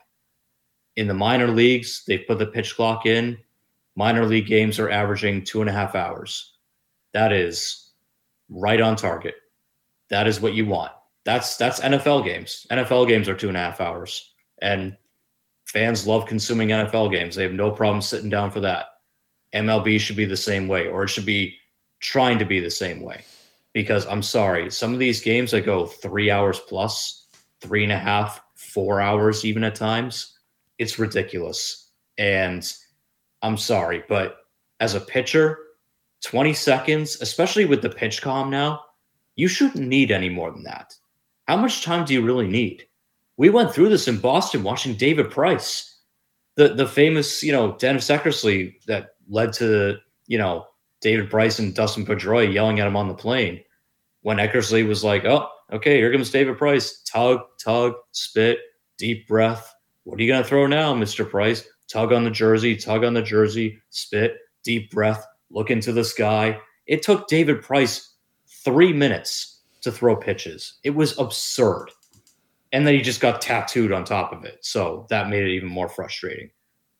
[0.95, 3.37] In the minor leagues, they put the pitch clock in.
[3.97, 6.55] Minor league games are averaging two and a half hours.
[7.13, 7.91] That is
[8.49, 9.35] right on target.
[10.09, 10.91] That is what you want.
[11.25, 12.65] That's that's NFL games.
[12.71, 14.97] NFL games are two and a half hours, and
[15.65, 17.35] fans love consuming NFL games.
[17.35, 18.85] They have no problem sitting down for that.
[19.53, 21.55] MLB should be the same way, or it should be
[21.99, 23.23] trying to be the same way.
[23.73, 27.27] Because I'm sorry, some of these games that go three hours plus,
[27.61, 30.37] three and a half, four hours, even at times,
[30.77, 31.91] it's ridiculous.
[32.17, 32.69] And
[33.41, 34.37] I'm sorry, but
[34.79, 35.59] as a pitcher,
[36.23, 38.81] 20 seconds, especially with the PitchCom now,
[39.35, 40.95] you shouldn't need any more than that.
[41.51, 42.87] How much time do you really need?
[43.35, 45.99] We went through this in Boston watching David Price,
[46.55, 50.67] the the famous, you know, Dennis Eckersley that led to, you know,
[51.01, 53.61] David Price and Dustin Pedroia yelling at him on the plane.
[54.21, 57.01] When Eckersley was like, oh, okay, here comes David Price.
[57.01, 58.59] Tug, tug, spit,
[58.97, 59.75] deep breath.
[60.05, 61.29] What are you going to throw now, Mr.
[61.29, 61.67] Price?
[61.89, 66.57] Tug on the jersey, tug on the jersey, spit, deep breath, look into the sky.
[66.87, 68.15] It took David Price
[68.63, 70.79] three minutes to throw pitches.
[70.83, 71.87] It was absurd.
[72.71, 74.59] And then he just got tattooed on top of it.
[74.61, 76.51] So that made it even more frustrating.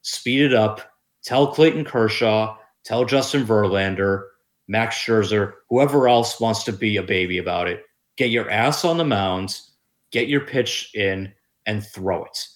[0.02, 0.82] Speed it up.
[1.24, 4.24] Tell Clayton Kershaw, tell Justin Verlander,
[4.68, 7.84] Max Scherzer, whoever else wants to be a baby about it.
[8.18, 9.60] Get your ass on the mound,
[10.12, 11.32] get your pitch in,
[11.66, 12.48] and throw it.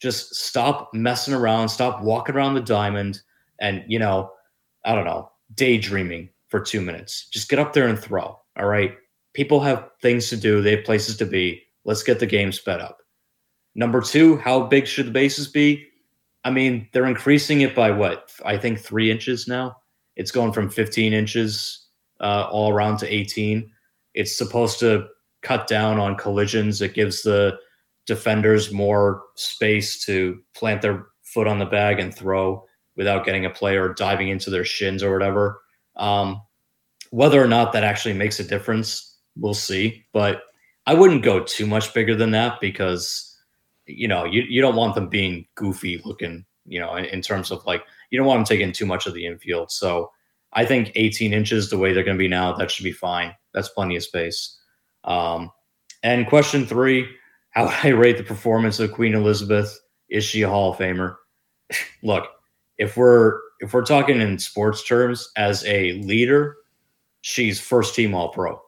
[0.00, 3.20] Just stop messing around, stop walking around the diamond,
[3.60, 4.32] and you know,
[4.84, 7.28] I don't know, daydreaming for two minutes.
[7.28, 8.38] Just get up there and throw.
[8.56, 8.96] All right.
[9.32, 11.62] People have things to do, they have places to be.
[11.84, 12.98] Let's get the game sped up.
[13.74, 15.86] Number two, how big should the bases be?
[16.44, 18.32] I mean, they're increasing it by what?
[18.44, 19.76] I think three inches now.
[20.16, 21.86] It's going from 15 inches
[22.20, 23.70] uh, all around to 18.
[24.14, 25.06] It's supposed to
[25.42, 26.82] cut down on collisions.
[26.82, 27.58] It gives the
[28.06, 32.64] defenders more space to plant their foot on the bag and throw
[32.96, 35.62] without getting a player diving into their shins or whatever.
[35.96, 36.42] Um,
[37.10, 39.09] whether or not that actually makes a difference,
[39.40, 40.04] we'll see.
[40.12, 40.42] But
[40.86, 43.26] I wouldn't go too much bigger than that because
[43.86, 46.44] you know you, you don't want them being goofy looking.
[46.66, 49.14] You know, in, in terms of like you don't want them taking too much of
[49.14, 49.72] the infield.
[49.72, 50.12] So
[50.52, 53.34] I think 18 inches, the way they're going to be now, that should be fine.
[53.54, 54.58] That's plenty of space.
[55.04, 55.50] Um,
[56.02, 57.08] and question three:
[57.50, 59.78] How would I rate the performance of Queen Elizabeth?
[60.08, 61.16] Is she a Hall of Famer?
[62.02, 62.26] Look,
[62.78, 66.56] if we're if we're talking in sports terms, as a leader,
[67.20, 68.60] she's first team All Pro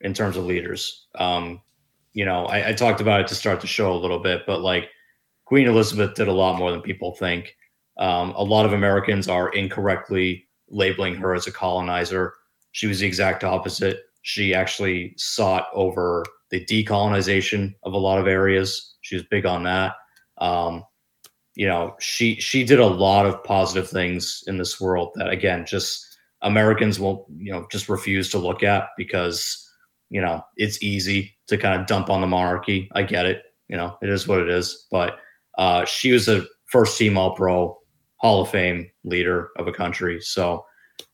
[0.00, 1.06] in terms of leaders.
[1.14, 1.60] Um,
[2.12, 4.60] you know, I, I, talked about it to start the show a little bit, but
[4.60, 4.88] like
[5.44, 7.56] Queen Elizabeth did a lot more than people think.
[7.98, 12.34] Um, a lot of Americans are incorrectly labeling her as a colonizer.
[12.72, 14.00] She was the exact opposite.
[14.22, 18.96] She actually sought over the decolonization of a lot of areas.
[19.02, 19.94] She was big on that.
[20.38, 20.84] Um,
[21.54, 25.66] you know, she she did a lot of positive things in this world that again,
[25.66, 29.69] just Americans will you know just refuse to look at because
[30.10, 32.90] you know it's easy to kind of dump on the monarchy.
[32.92, 33.42] I get it.
[33.68, 34.86] You know, it is what it is.
[34.90, 35.18] But
[35.58, 37.78] uh, she was a first team All Pro,
[38.16, 40.20] Hall of Fame leader of a country.
[40.20, 40.64] So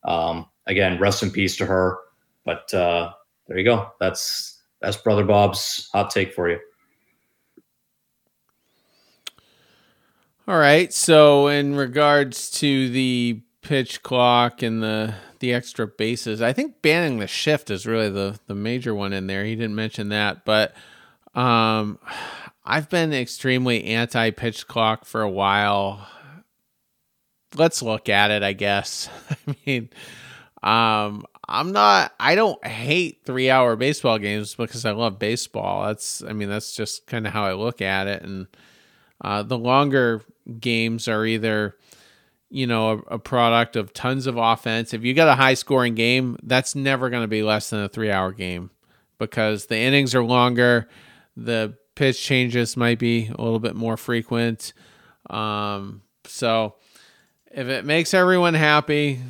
[0.04, 1.98] um, again, rest in peace to her.
[2.44, 3.12] But uh,
[3.48, 3.90] there you go.
[4.00, 6.58] That's that's brother Bob's hot take for you.
[10.48, 10.92] All right.
[10.92, 17.18] So, in regards to the pitch clock and the the extra bases, I think banning
[17.18, 19.44] the shift is really the the major one in there.
[19.44, 20.72] He didn't mention that, but
[21.34, 21.98] um,
[22.64, 26.06] I've been extremely anti pitch clock for a while.
[27.56, 28.44] Let's look at it.
[28.44, 29.08] I guess.
[29.48, 29.90] I mean,
[30.62, 32.14] um, I'm not.
[32.20, 35.88] I don't hate three hour baseball games because I love baseball.
[35.88, 36.22] That's.
[36.22, 38.46] I mean, that's just kind of how I look at it, and
[39.20, 40.22] uh, the longer
[40.60, 41.74] games are either
[42.50, 44.94] you know a, a, product of tons of offense.
[44.94, 47.88] If you got a high scoring game that's never going to be less than a
[47.88, 48.70] three hour game
[49.18, 50.88] because the innings are longer
[51.36, 54.72] the pitch changes might be a little bit more frequent.
[55.28, 56.76] Um, so
[57.50, 59.20] if it makes everyone happy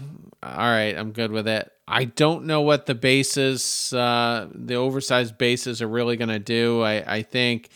[0.42, 1.70] all right i'm good with it.
[1.88, 6.82] I don't know what the bases uh, the oversized bases are really going to do.
[6.82, 7.70] I, I think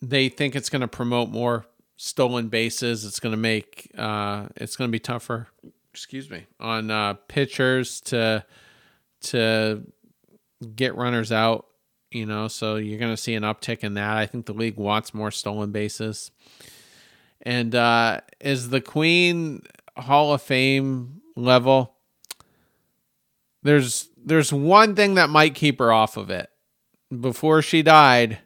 [0.00, 1.66] they think it's going to promote more
[1.96, 3.04] stolen bases.
[3.04, 5.48] It's going to make uh, it's going to be tougher.
[5.92, 8.44] Excuse me on uh, pitchers to
[9.22, 9.82] to
[10.74, 11.66] get runners out.
[12.10, 14.16] You know, so you're going to see an uptick in that.
[14.16, 16.30] I think the league wants more stolen bases.
[17.42, 19.62] And uh, is the Queen
[19.96, 21.94] Hall of Fame level?
[23.62, 26.50] There's there's one thing that might keep her off of it.
[27.20, 28.38] Before she died,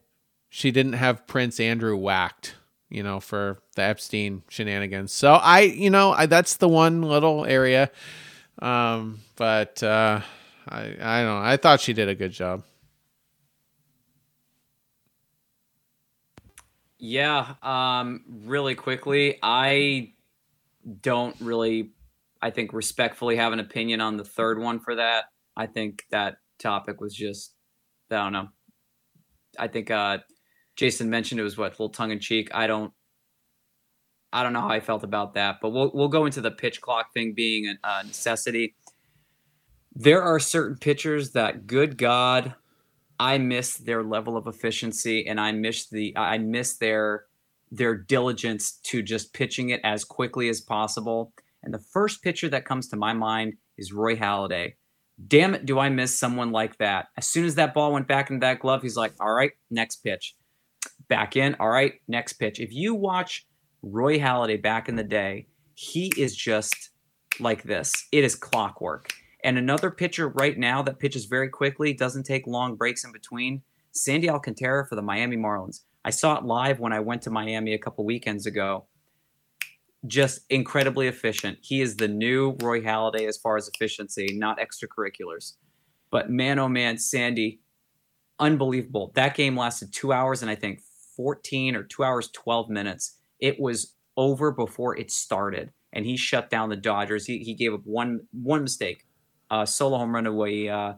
[0.49, 2.55] she didn't have Prince Andrew whacked
[2.91, 5.13] you know, for the Epstein shenanigans.
[5.13, 7.91] So I, you know, I, that's the one little area.
[8.61, 10.21] Um, but uh,
[10.69, 11.39] I, I don't know.
[11.39, 12.65] I thought she did a good job.
[16.99, 17.55] Yeah.
[17.63, 20.15] Um, really quickly, I
[21.01, 21.91] don't really,
[22.43, 25.27] I think, respectfully have an opinion on the third one for that.
[25.57, 27.55] I think that topic was just,
[28.11, 28.49] I don't know.
[29.59, 30.19] I think uh,
[30.79, 32.49] Jason mentioned it was what a little tongue in cheek.
[32.55, 32.93] I don't
[34.33, 36.81] I don't know how I felt about that, but we'll we'll go into the pitch
[36.81, 38.77] clock thing being a, a necessity.
[39.95, 42.55] There are certain pitchers that, good God,
[43.19, 47.25] I miss their level of efficiency, and I miss the I miss their
[47.73, 51.33] their diligence to just pitching it as quickly as possible.
[51.65, 54.75] And the first pitcher that comes to my mind is Roy Halladay.
[55.27, 57.07] Damn it, do I miss someone like that?
[57.17, 59.97] As soon as that ball went back into that glove, he's like, "All right, next
[60.05, 60.37] pitch."
[61.09, 61.57] Back in.
[61.61, 62.61] All right, next pitch.
[62.61, 63.47] If you watch
[63.83, 66.91] Roy Halladay back in the day, he is just
[67.41, 67.93] like this.
[68.13, 69.13] It is clockwork.
[69.45, 73.63] And another pitcher right now that pitches very quickly, doesn't take long breaks in between,
[73.93, 75.81] Sandy Alcantara for the Miami Marlins.
[76.05, 78.87] I saw it live when I went to Miami a couple weekends ago.
[80.07, 81.59] Just incredibly efficient.
[81.61, 85.55] He is the new Roy Halladay as far as efficiency, not extracurriculars.
[86.11, 87.61] But man, oh man, Sandy,
[88.39, 89.13] unbelievable.
[89.15, 90.81] That game lasted two hours and I think
[91.19, 93.19] 14 or two hours, 12 minutes.
[93.41, 95.73] It was over before it started.
[95.93, 97.27] and he shut down the Dodgers.
[97.27, 99.05] He, he gave up one one mistake,
[99.51, 100.95] uh, solo home run away, uh,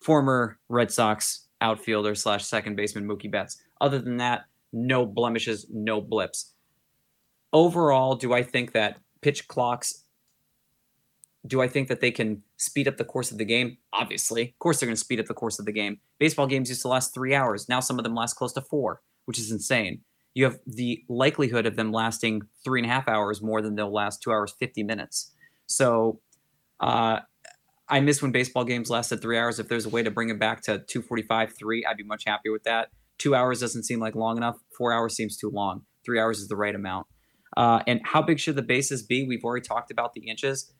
[0.00, 3.62] former Red Sox outfielder slash second baseman Mookie Betts.
[3.80, 6.54] Other than that, no blemishes, no blips.
[7.52, 10.04] Overall, do I think that pitch clocks?
[11.46, 13.78] Do I think that they can speed up the course of the game?
[13.92, 16.00] Obviously, of course, they're going to speed up the course of the game.
[16.18, 17.68] Baseball games used to last three hours.
[17.68, 20.02] Now some of them last close to four, which is insane
[20.34, 23.92] you have the likelihood of them lasting three and a half hours more than they'll
[23.92, 25.32] last two hours, 50 minutes.
[25.66, 26.20] So
[26.78, 27.20] uh,
[27.88, 29.58] I miss when baseball games lasted three hours.
[29.58, 32.52] If there's a way to bring it back to 245, three, I'd be much happier
[32.52, 32.88] with that.
[33.18, 34.56] Two hours doesn't seem like long enough.
[34.76, 35.82] Four hours seems too long.
[36.04, 37.06] Three hours is the right amount.
[37.56, 39.26] Uh, and how big should the bases be?
[39.26, 40.72] We've already talked about the inches.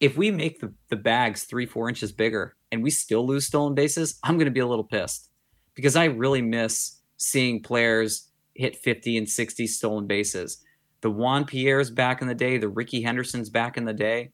[0.00, 3.74] If we make the, the bags three, four inches bigger and we still lose stolen
[3.74, 5.30] bases, I'm going to be a little pissed
[5.74, 10.62] because I really miss seeing players hit 50 and 60 stolen bases.
[11.02, 14.30] The Juan Pierre's back in the day, the Rickey Henderson's back in the day.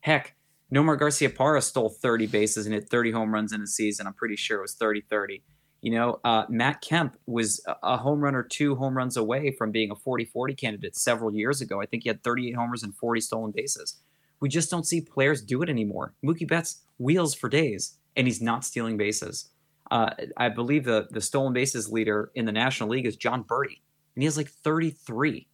[0.00, 0.36] Heck,
[0.72, 4.06] Nomar Garciaparra stole 30 bases and hit 30 home runs in a season.
[4.06, 5.42] I'm pretty sure it was 30 30.
[5.80, 9.70] You know, uh, Matt Kemp was a home run or two home runs away from
[9.70, 11.80] being a 40 40 candidate several years ago.
[11.80, 13.96] I think he had 38 homers and 40 stolen bases.
[14.40, 16.14] We just don't see players do it anymore.
[16.24, 19.50] Mookie Betts wheels for days, and he's not stealing bases.
[19.90, 23.80] Uh, I believe the the stolen bases leader in the National League is Jon Berti,
[24.14, 25.48] and he has like 33.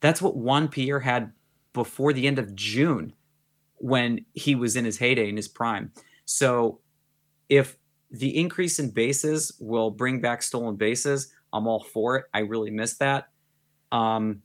[0.00, 1.32] That's what Juan Pierre had
[1.72, 3.12] before the end of June
[3.76, 5.92] when he was in his heyday in his prime.
[6.24, 6.80] So
[7.48, 7.76] if
[8.10, 12.24] the increase in bases will bring back stolen bases, I'm all for it.
[12.34, 13.28] I really miss that.
[13.92, 14.42] Um,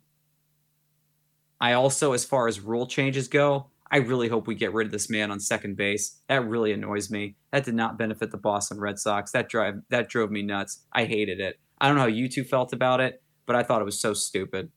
[1.60, 4.92] I also, as far as rule changes go, I really hope we get rid of
[4.92, 6.18] this man on second base.
[6.28, 7.36] That really annoys me.
[7.52, 9.32] That did not benefit the Boston Red Sox.
[9.34, 10.80] That drive that drove me nuts.
[10.94, 11.60] I hated it.
[11.80, 14.16] I don't know how you two felt about it, but I thought it was so
[14.16, 14.72] stupid.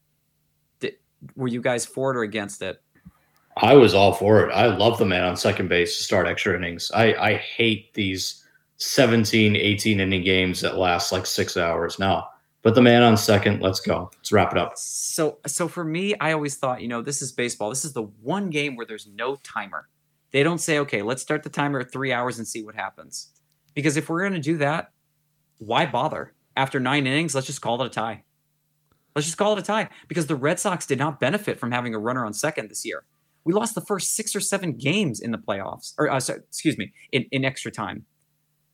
[0.81, 0.97] Did,
[1.35, 2.83] were you guys for it or against it?
[3.57, 4.53] I was all for it.
[4.53, 6.91] I love the man on second base to start extra innings.
[6.95, 8.45] I, I hate these
[8.77, 11.99] 17, 18 inning games that last like six hours.
[11.99, 12.29] Now,
[12.67, 13.63] Put the man on second.
[13.63, 14.11] Let's go.
[14.17, 14.73] Let's wrap it up.
[14.75, 17.69] So, so for me, I always thought, you know, this is baseball.
[17.69, 19.89] This is the one game where there's no timer.
[20.33, 23.31] They don't say, okay, let's start the timer at three hours and see what happens.
[23.75, 24.91] Because if we're going to do that,
[25.59, 26.35] why bother?
[26.57, 28.25] After nine innings, let's just call it a tie.
[29.15, 31.95] Let's just call it a tie because the Red Sox did not benefit from having
[31.95, 33.05] a runner on second this year.
[33.45, 36.77] We lost the first six or seven games in the playoffs, or uh, sorry, excuse
[36.77, 38.07] me, in, in extra time.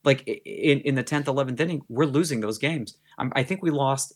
[0.04, 2.96] Like in, in the 10th, 11th inning, we're losing those games.
[3.18, 4.14] I'm, i think we lost,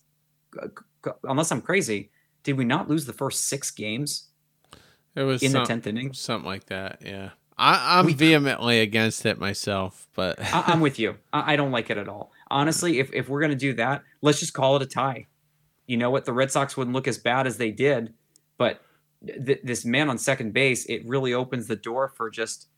[0.60, 2.10] uh, unless I'm crazy,
[2.42, 4.28] did we not lose the first six games?
[5.14, 6.12] It was in some, the 10th inning?
[6.12, 7.30] Something like that, yeah.
[7.58, 11.16] I, am vehemently against it myself, but I, am with you.
[11.32, 12.32] I, I, don't like it at all.
[12.50, 15.26] Honestly, if, if we're going to do that, let's just call it a tie.
[15.86, 16.26] You know what?
[16.26, 18.12] The Red Sox wouldn't look as bad as they did,
[18.58, 18.82] but
[19.24, 22.68] th- this man on second base, it really opens the door for just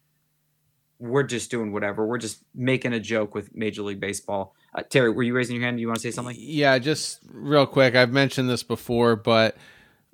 [0.99, 2.07] we're just doing whatever.
[2.07, 4.55] We're just making a joke with Major League Baseball.
[4.74, 5.76] Uh, Terry, were you raising your hand?
[5.76, 6.36] Do you want to say something?
[6.38, 7.94] Yeah, just real quick.
[7.94, 9.57] I've mentioned this before, but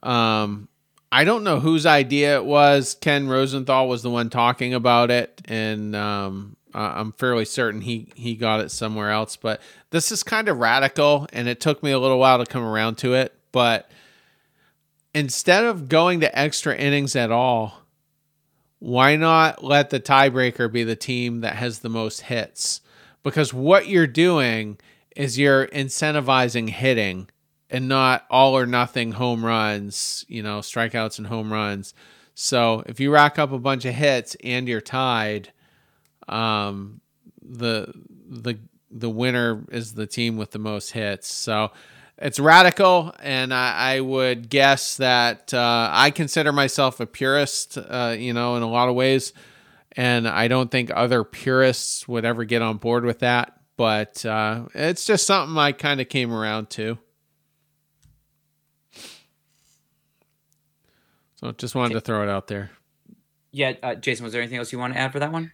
[0.03, 0.69] um,
[1.11, 2.97] I don't know whose idea it was.
[3.01, 8.35] Ken Rosenthal was the one talking about it, and um, I'm fairly certain he he
[8.35, 9.37] got it somewhere else.
[9.37, 12.65] But this is kind of radical, and it took me a little while to come
[12.65, 13.33] around to it.
[13.53, 13.91] But
[15.15, 17.84] instead of going to extra innings at all
[18.85, 22.83] why not let the tiebreaker be the team that has the most hits?
[23.23, 24.79] Because what you're doing
[25.17, 27.31] is you're incentivizing hitting
[27.71, 31.95] and not all or nothing home runs, you know, strikeouts and home runs.
[32.35, 35.51] So if you rack up a bunch of hits and you're tied,
[36.29, 37.01] um,
[37.41, 37.91] the
[38.29, 38.59] the
[38.91, 41.33] the winner is the team with the most hits.
[41.33, 41.73] So
[42.19, 48.15] it's radical, and I, I would guess that uh, I consider myself a purist, uh,
[48.17, 49.33] you know, in a lot of ways,
[49.93, 53.59] and I don't think other purists would ever get on board with that.
[53.77, 56.99] But uh, it's just something I kind of came around to.
[61.37, 62.71] So just wanted to throw it out there.
[63.51, 65.51] Yeah, uh, Jason, was there anything else you want to add for that one?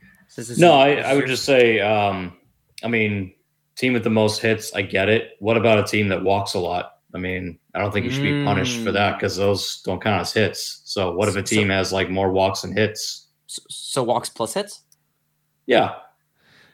[0.59, 2.37] no, I, I would just say, um,
[2.85, 3.35] I mean,
[3.81, 5.37] team with the most hits, I get it.
[5.39, 6.99] What about a team that walks a lot?
[7.15, 10.21] I mean, I don't think you should be punished for that because those don't count
[10.21, 10.83] as hits.
[10.85, 13.27] So what if a team so, has like more walks and hits?
[13.47, 14.83] So, so walks plus hits?
[15.67, 15.97] Yeah.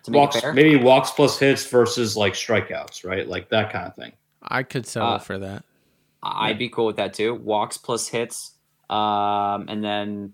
[0.08, 3.26] Walks, maybe walks plus hits versus like strikeouts, right?
[3.26, 4.12] Like that kind of thing.
[4.42, 5.64] I could settle uh, for that.
[6.22, 7.34] I'd be cool with that too.
[7.34, 8.52] Walks plus hits,
[8.90, 10.32] um, and then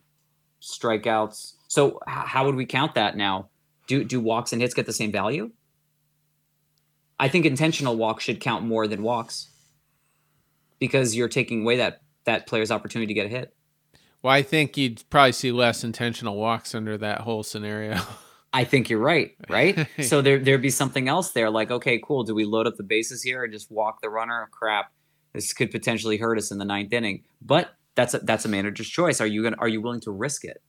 [0.61, 1.55] strikeouts.
[1.69, 3.49] So h- how would we count that now?
[3.87, 5.51] Do do walks and hits get the same value?
[7.19, 9.51] I think intentional walks should count more than walks
[10.79, 13.55] because you're taking away that that player's opportunity to get a hit.
[14.23, 18.01] Well, I think you'd probably see less intentional walks under that whole scenario.
[18.53, 19.89] I think you're right, right?
[20.03, 22.23] so there there'd be something else there, like, okay, cool.
[22.23, 24.49] Do we load up the bases here and just walk the runner?
[24.51, 24.93] Crap,
[25.33, 27.25] this could potentially hurt us in the ninth inning.
[27.41, 29.21] But that's a that's a manager's choice.
[29.21, 30.63] Are you gonna are you willing to risk it?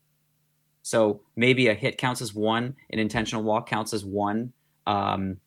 [0.81, 4.51] So maybe a hit counts as one, an intentional walk counts as one,
[4.85, 5.37] um,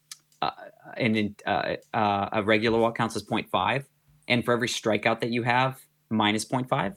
[0.40, 0.50] uh,
[0.98, 3.84] and uh, uh, a regular walk counts as 0.5,
[4.28, 5.80] and for every strikeout that you have,
[6.10, 6.96] minus 0.5.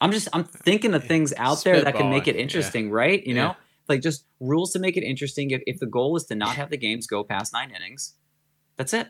[0.00, 2.94] I'm just I'm thinking of things out there that can make it interesting, yeah.
[2.94, 3.26] right?
[3.26, 3.44] You yeah.
[3.44, 3.56] know,
[3.88, 5.50] like just rules to make it interesting.
[5.50, 8.14] If, if the goal is to not have the games go past nine innings,
[8.76, 9.08] that's it.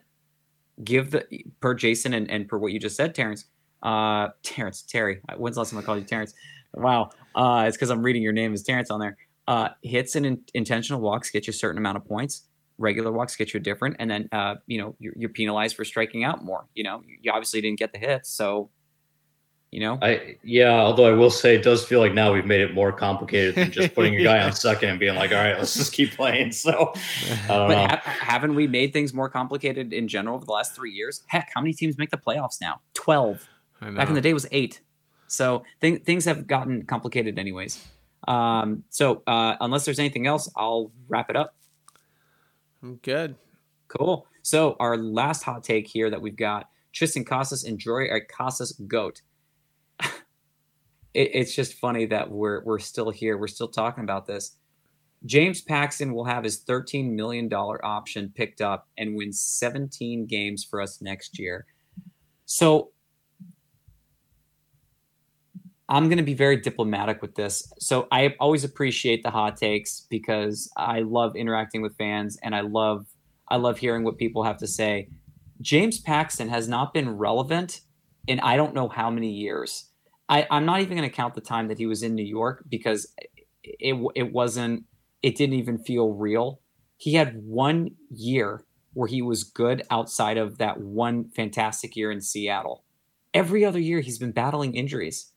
[0.83, 1.27] Give the
[1.61, 3.45] per Jason and, and per what you just said, Terrence.
[3.83, 5.21] Uh, Terrence Terry.
[5.37, 6.35] When's the last time I called you Terrence?
[6.75, 7.11] Wow.
[7.35, 9.17] Uh, it's because I'm reading your name as Terrence on there.
[9.51, 12.43] Uh, hits and in, intentional walks get you a certain amount of points.
[12.79, 15.85] Regular walks get you a different, and then uh, you know you're, you're penalized for
[15.85, 16.67] striking out more.
[16.75, 18.71] You know, you obviously didn't get the hits, so
[19.73, 19.99] you know.
[20.01, 22.93] I yeah, although I will say it does feel like now we've made it more
[22.93, 25.93] complicated than just putting a guy on second and being like, all right, let's just
[25.93, 26.53] keep playing.
[26.53, 26.93] So,
[27.49, 31.25] but ha- haven't we made things more complicated in general over the last three years?
[31.27, 32.83] Heck, how many teams make the playoffs now?
[32.95, 33.49] Twelve.
[33.81, 34.81] Back in the day it was eight.
[35.27, 37.85] So th- things have gotten complicated, anyways.
[38.29, 41.55] Um, so uh, unless there's anything else, I'll wrap it up.
[42.83, 43.37] I'm good.
[43.89, 44.27] Cool.
[44.43, 49.23] So our last hot take here that we've got: Triston Casas and Joey Casas goat.
[50.01, 50.11] it,
[51.15, 53.37] it's just funny that we're we're still here.
[53.37, 54.57] We're still talking about this.
[55.27, 60.81] James Paxton will have his $13 million option picked up and win 17 games for
[60.81, 61.67] us next year.
[62.47, 62.91] So
[65.91, 67.71] I'm going to be very diplomatic with this.
[67.81, 72.61] So I always appreciate the hot takes because I love interacting with fans and I
[72.61, 73.07] love
[73.49, 75.09] I love hearing what people have to say.
[75.61, 77.81] James Paxton has not been relevant
[78.29, 79.91] in I don't know how many years.
[80.29, 82.65] I, I'm not even going to count the time that he was in New York
[82.69, 83.13] because
[83.65, 84.85] it it wasn't
[85.25, 86.61] it didn't even feel real.
[86.99, 88.63] He had one year
[88.93, 92.85] where he was good outside of that one fantastic year in Seattle.
[93.35, 95.33] Every other year he's been battling injuries.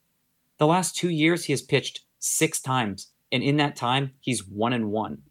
[0.58, 4.74] The last two years, he has pitched six times, and in that time, he's one
[4.74, 5.24] and one.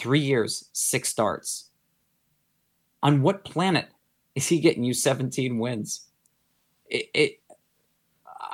[0.00, 1.70] Three years, six starts.
[3.02, 3.88] On what planet
[4.34, 6.08] is he getting you 17 wins?
[6.86, 7.40] It, it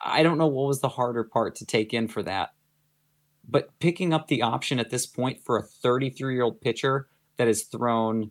[0.03, 2.51] I don't know what was the harder part to take in for that.
[3.49, 7.49] But picking up the option at this point for a 33 year old pitcher that
[7.49, 8.31] has thrown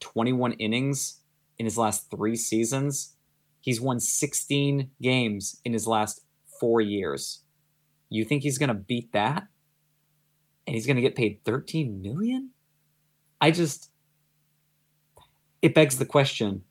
[0.00, 1.20] 21 innings
[1.58, 3.16] in his last three seasons,
[3.60, 6.20] he's won 16 games in his last
[6.64, 7.42] four years.
[8.08, 9.44] You think he's going to beat that?
[10.66, 12.52] And he's going to get paid 13 million?
[13.38, 13.90] I just
[15.60, 16.62] it begs the question.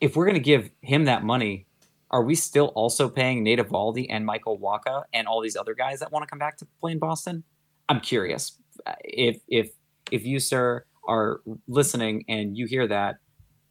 [0.00, 1.66] If we're going to give him that money,
[2.12, 5.98] are we still also paying Nate Eovaldi and Michael Wacha and all these other guys
[5.98, 7.42] that want to come back to play in Boston?
[7.88, 8.56] I'm curious.
[9.02, 9.70] If if
[10.12, 13.16] if you sir are listening and you hear that,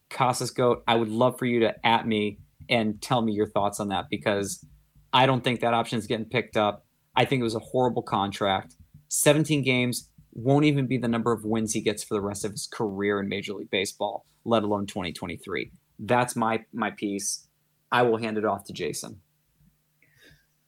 [0.09, 3.79] Casas Goat, I would love for you to at me and tell me your thoughts
[3.79, 4.65] on that because
[5.13, 6.85] I don't think that option is getting picked up.
[7.15, 8.75] I think it was a horrible contract.
[9.09, 12.51] 17 games won't even be the number of wins he gets for the rest of
[12.51, 15.71] his career in Major League Baseball, let alone 2023.
[15.99, 17.47] That's my my piece.
[17.91, 19.21] I will hand it off to Jason.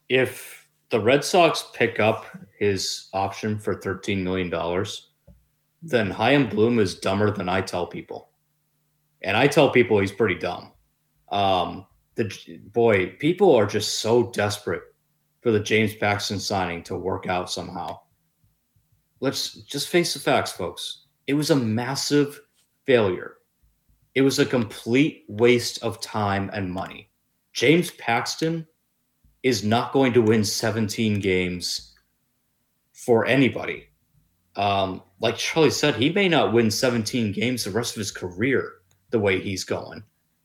[0.07, 2.25] If the Red Sox pick up
[2.57, 4.51] his option for $13 million,
[5.83, 8.29] then Chaim Bloom is dumber than I tell people.
[9.21, 10.71] And I tell people he's pretty dumb.
[11.31, 11.85] Um,
[12.20, 14.84] the boy, people are just so desperate
[15.41, 17.97] for the James Paxton signing to work out somehow.
[19.22, 21.05] Let's just face the facts, folks.
[21.28, 22.41] It was a massive
[22.86, 23.36] failure.
[24.15, 27.09] It was a complete waste of time and money.
[27.53, 28.67] James Paxton
[29.41, 31.95] is not going to win 17 games
[32.91, 33.88] for anybody.
[34.57, 38.74] Um, like Charlie said, he may not win 17 games the rest of his career
[39.11, 40.03] the way he's going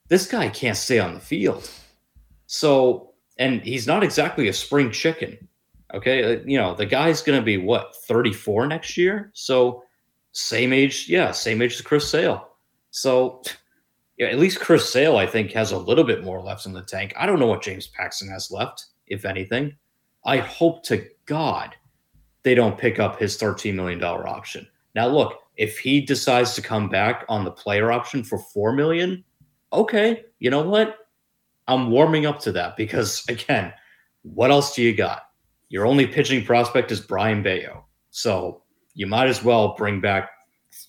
[0.08, 1.70] this guy can't stay on the field.
[2.46, 5.48] So, and he's not exactly a spring chicken.
[5.92, 6.24] Okay.
[6.24, 9.30] Uh, you know, the guy's going to be what, 34 next year?
[9.34, 9.82] So,
[10.32, 11.08] same age.
[11.08, 11.30] Yeah.
[11.30, 12.48] Same age as Chris Sale.
[12.90, 13.42] So,
[14.18, 16.82] yeah, at least Chris Sale, I think, has a little bit more left in the
[16.82, 17.12] tank.
[17.16, 19.76] I don't know what James Paxton has left, if anything.
[20.24, 21.74] I hope to God
[22.44, 24.66] they don't pick up his $13 million option.
[24.94, 29.24] Now, look, if he decides to come back on the player option for $4 million,
[29.74, 30.98] okay, you know what?
[31.66, 33.72] I'm warming up to that because again,
[34.22, 35.22] what else do you got?
[35.68, 37.84] Your only pitching prospect is Brayan Bello.
[38.10, 38.62] So
[38.94, 40.30] you might as well bring back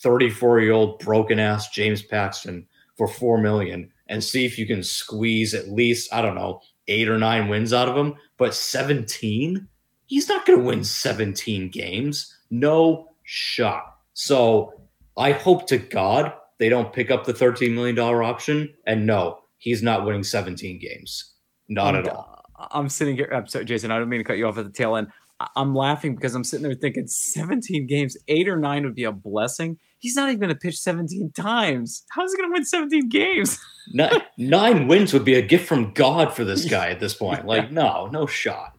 [0.02, 2.68] 34 year old broken ass James Paxton
[2.98, 7.10] for four million and see if you can squeeze at least, I don't know, eight
[7.10, 9.68] or nine wins out of him, but 17,
[10.06, 12.38] he's not going to win 17 games.
[12.52, 13.98] No shot.
[14.14, 14.74] So
[15.18, 18.74] I hope to God they don't pick up the $13 million option.
[18.88, 21.34] And no, he's not winning 17 games.
[21.68, 22.44] Not at all.
[22.72, 23.30] I'm sitting here.
[23.34, 23.92] I'm sorry, Jason.
[23.92, 25.08] I don't mean to cut you off at the tail end.
[25.56, 29.12] I'm laughing because I'm sitting there thinking 17 games, eight or nine would be a
[29.12, 29.78] blessing.
[30.00, 32.04] He's not even going to pitch 17 times.
[32.12, 33.60] How is he going to win 17 games?
[33.94, 37.46] nine, nine wins would be a gift from God for this guy at this point.
[37.46, 38.75] Like, no, no shot.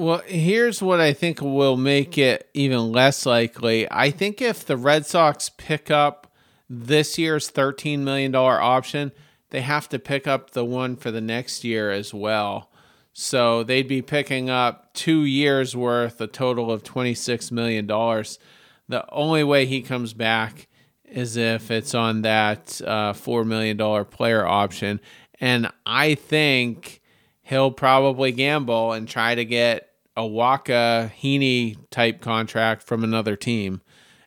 [0.00, 3.86] Well, here's what I think will make it even less likely.
[3.90, 6.26] I think if the Red Sox pick up
[6.70, 9.12] this year's $13 million option,
[9.50, 12.70] they have to pick up the one for the next year as well.
[13.12, 17.86] So they'd be picking up two years worth, a total of $26 million.
[17.86, 20.66] The only way he comes back
[21.04, 23.76] is if it's on that uh, $4 million
[24.06, 24.98] player option.
[25.38, 27.02] And I think
[27.42, 29.89] he'll probably gamble and try to get
[30.20, 33.80] a Wacha Heaney type contract from another team.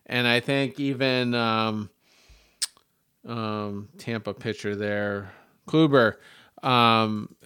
[0.06, 1.88] And I think even um,
[3.24, 5.32] um, Tampa pitcher there,
[5.68, 6.16] Kluber,
[6.64, 7.36] um,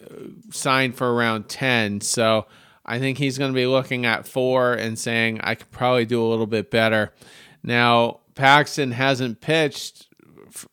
[0.49, 2.01] signed for around 10.
[2.01, 2.47] So
[2.83, 6.25] I think he's going to be looking at four and saying, I could probably do
[6.25, 7.13] a little bit better.
[7.61, 10.07] Now, Paxton hasn't pitched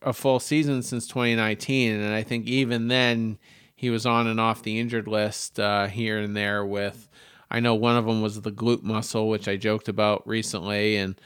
[0.00, 1.92] a full season since 2019.
[1.92, 3.36] And I think even then,
[3.78, 7.10] he was on and off the injured list uh, here and there with
[7.50, 11.20] I know one of them was the glute muscle, which I joked about recently, and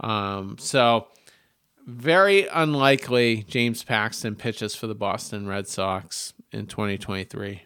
[0.00, 1.08] um, so
[1.86, 7.62] very unlikely James Paxton pitches for the Boston Red Sox in 2023.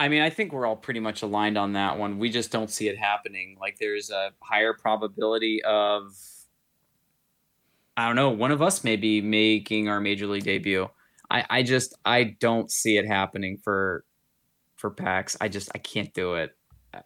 [0.00, 2.18] I mean, I think we're all pretty much aligned on that one.
[2.18, 3.56] We just don't see it happening.
[3.60, 6.16] Like, there's a higher probability of,
[7.96, 10.88] I don't know, one of us maybe making our major league debut.
[11.30, 14.04] I, I just I don't see it happening for
[14.76, 15.36] for Pax.
[15.40, 16.56] I just I can't do it.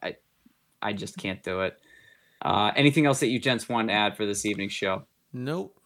[0.03, 0.17] I
[0.81, 1.79] I just can't do it.
[2.41, 5.05] Uh, anything else that you gents want to add for this evening's show?
[5.33, 5.79] Nope.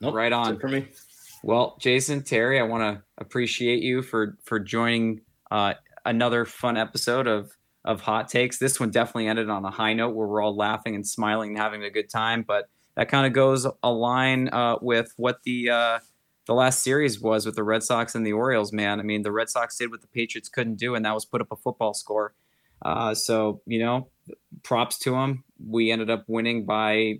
[0.00, 0.14] Nope.
[0.14, 0.88] Right on for me.
[1.42, 7.26] Well, Jason, Terry, I want to appreciate you for for joining uh, another fun episode
[7.26, 8.58] of of Hot Takes.
[8.58, 11.58] This one definitely ended on a high note where we're all laughing and smiling and
[11.58, 12.44] having a good time.
[12.46, 15.98] But that kind of goes a line uh, with what the uh,
[16.48, 19.00] the last series was with the Red Sox and the Orioles, man.
[19.00, 21.42] I mean, the Red Sox did what the Patriots couldn't do, and that was put
[21.42, 22.32] up a football score.
[22.80, 24.08] Uh, so, you know,
[24.62, 25.44] props to them.
[25.62, 27.16] We ended up winning by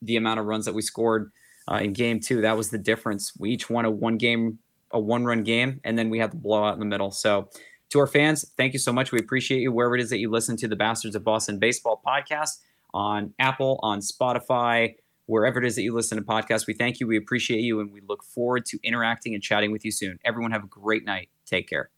[0.00, 1.32] the amount of runs that we scored
[1.68, 2.40] uh, in game two.
[2.40, 3.32] That was the difference.
[3.36, 4.60] We each won a one game,
[4.92, 7.10] a one run game, and then we had the blowout in the middle.
[7.10, 7.48] So,
[7.90, 9.10] to our fans, thank you so much.
[9.10, 12.00] We appreciate you wherever it is that you listen to the Bastards of Boston Baseball
[12.06, 12.58] podcast
[12.94, 14.94] on Apple, on Spotify,
[15.28, 16.66] wherever it is that you listen to podcasts.
[16.66, 17.06] We thank you.
[17.06, 17.80] We appreciate you.
[17.80, 20.18] And we look forward to interacting and chatting with you soon.
[20.24, 21.28] Everyone have a great night.
[21.46, 21.90] Take care.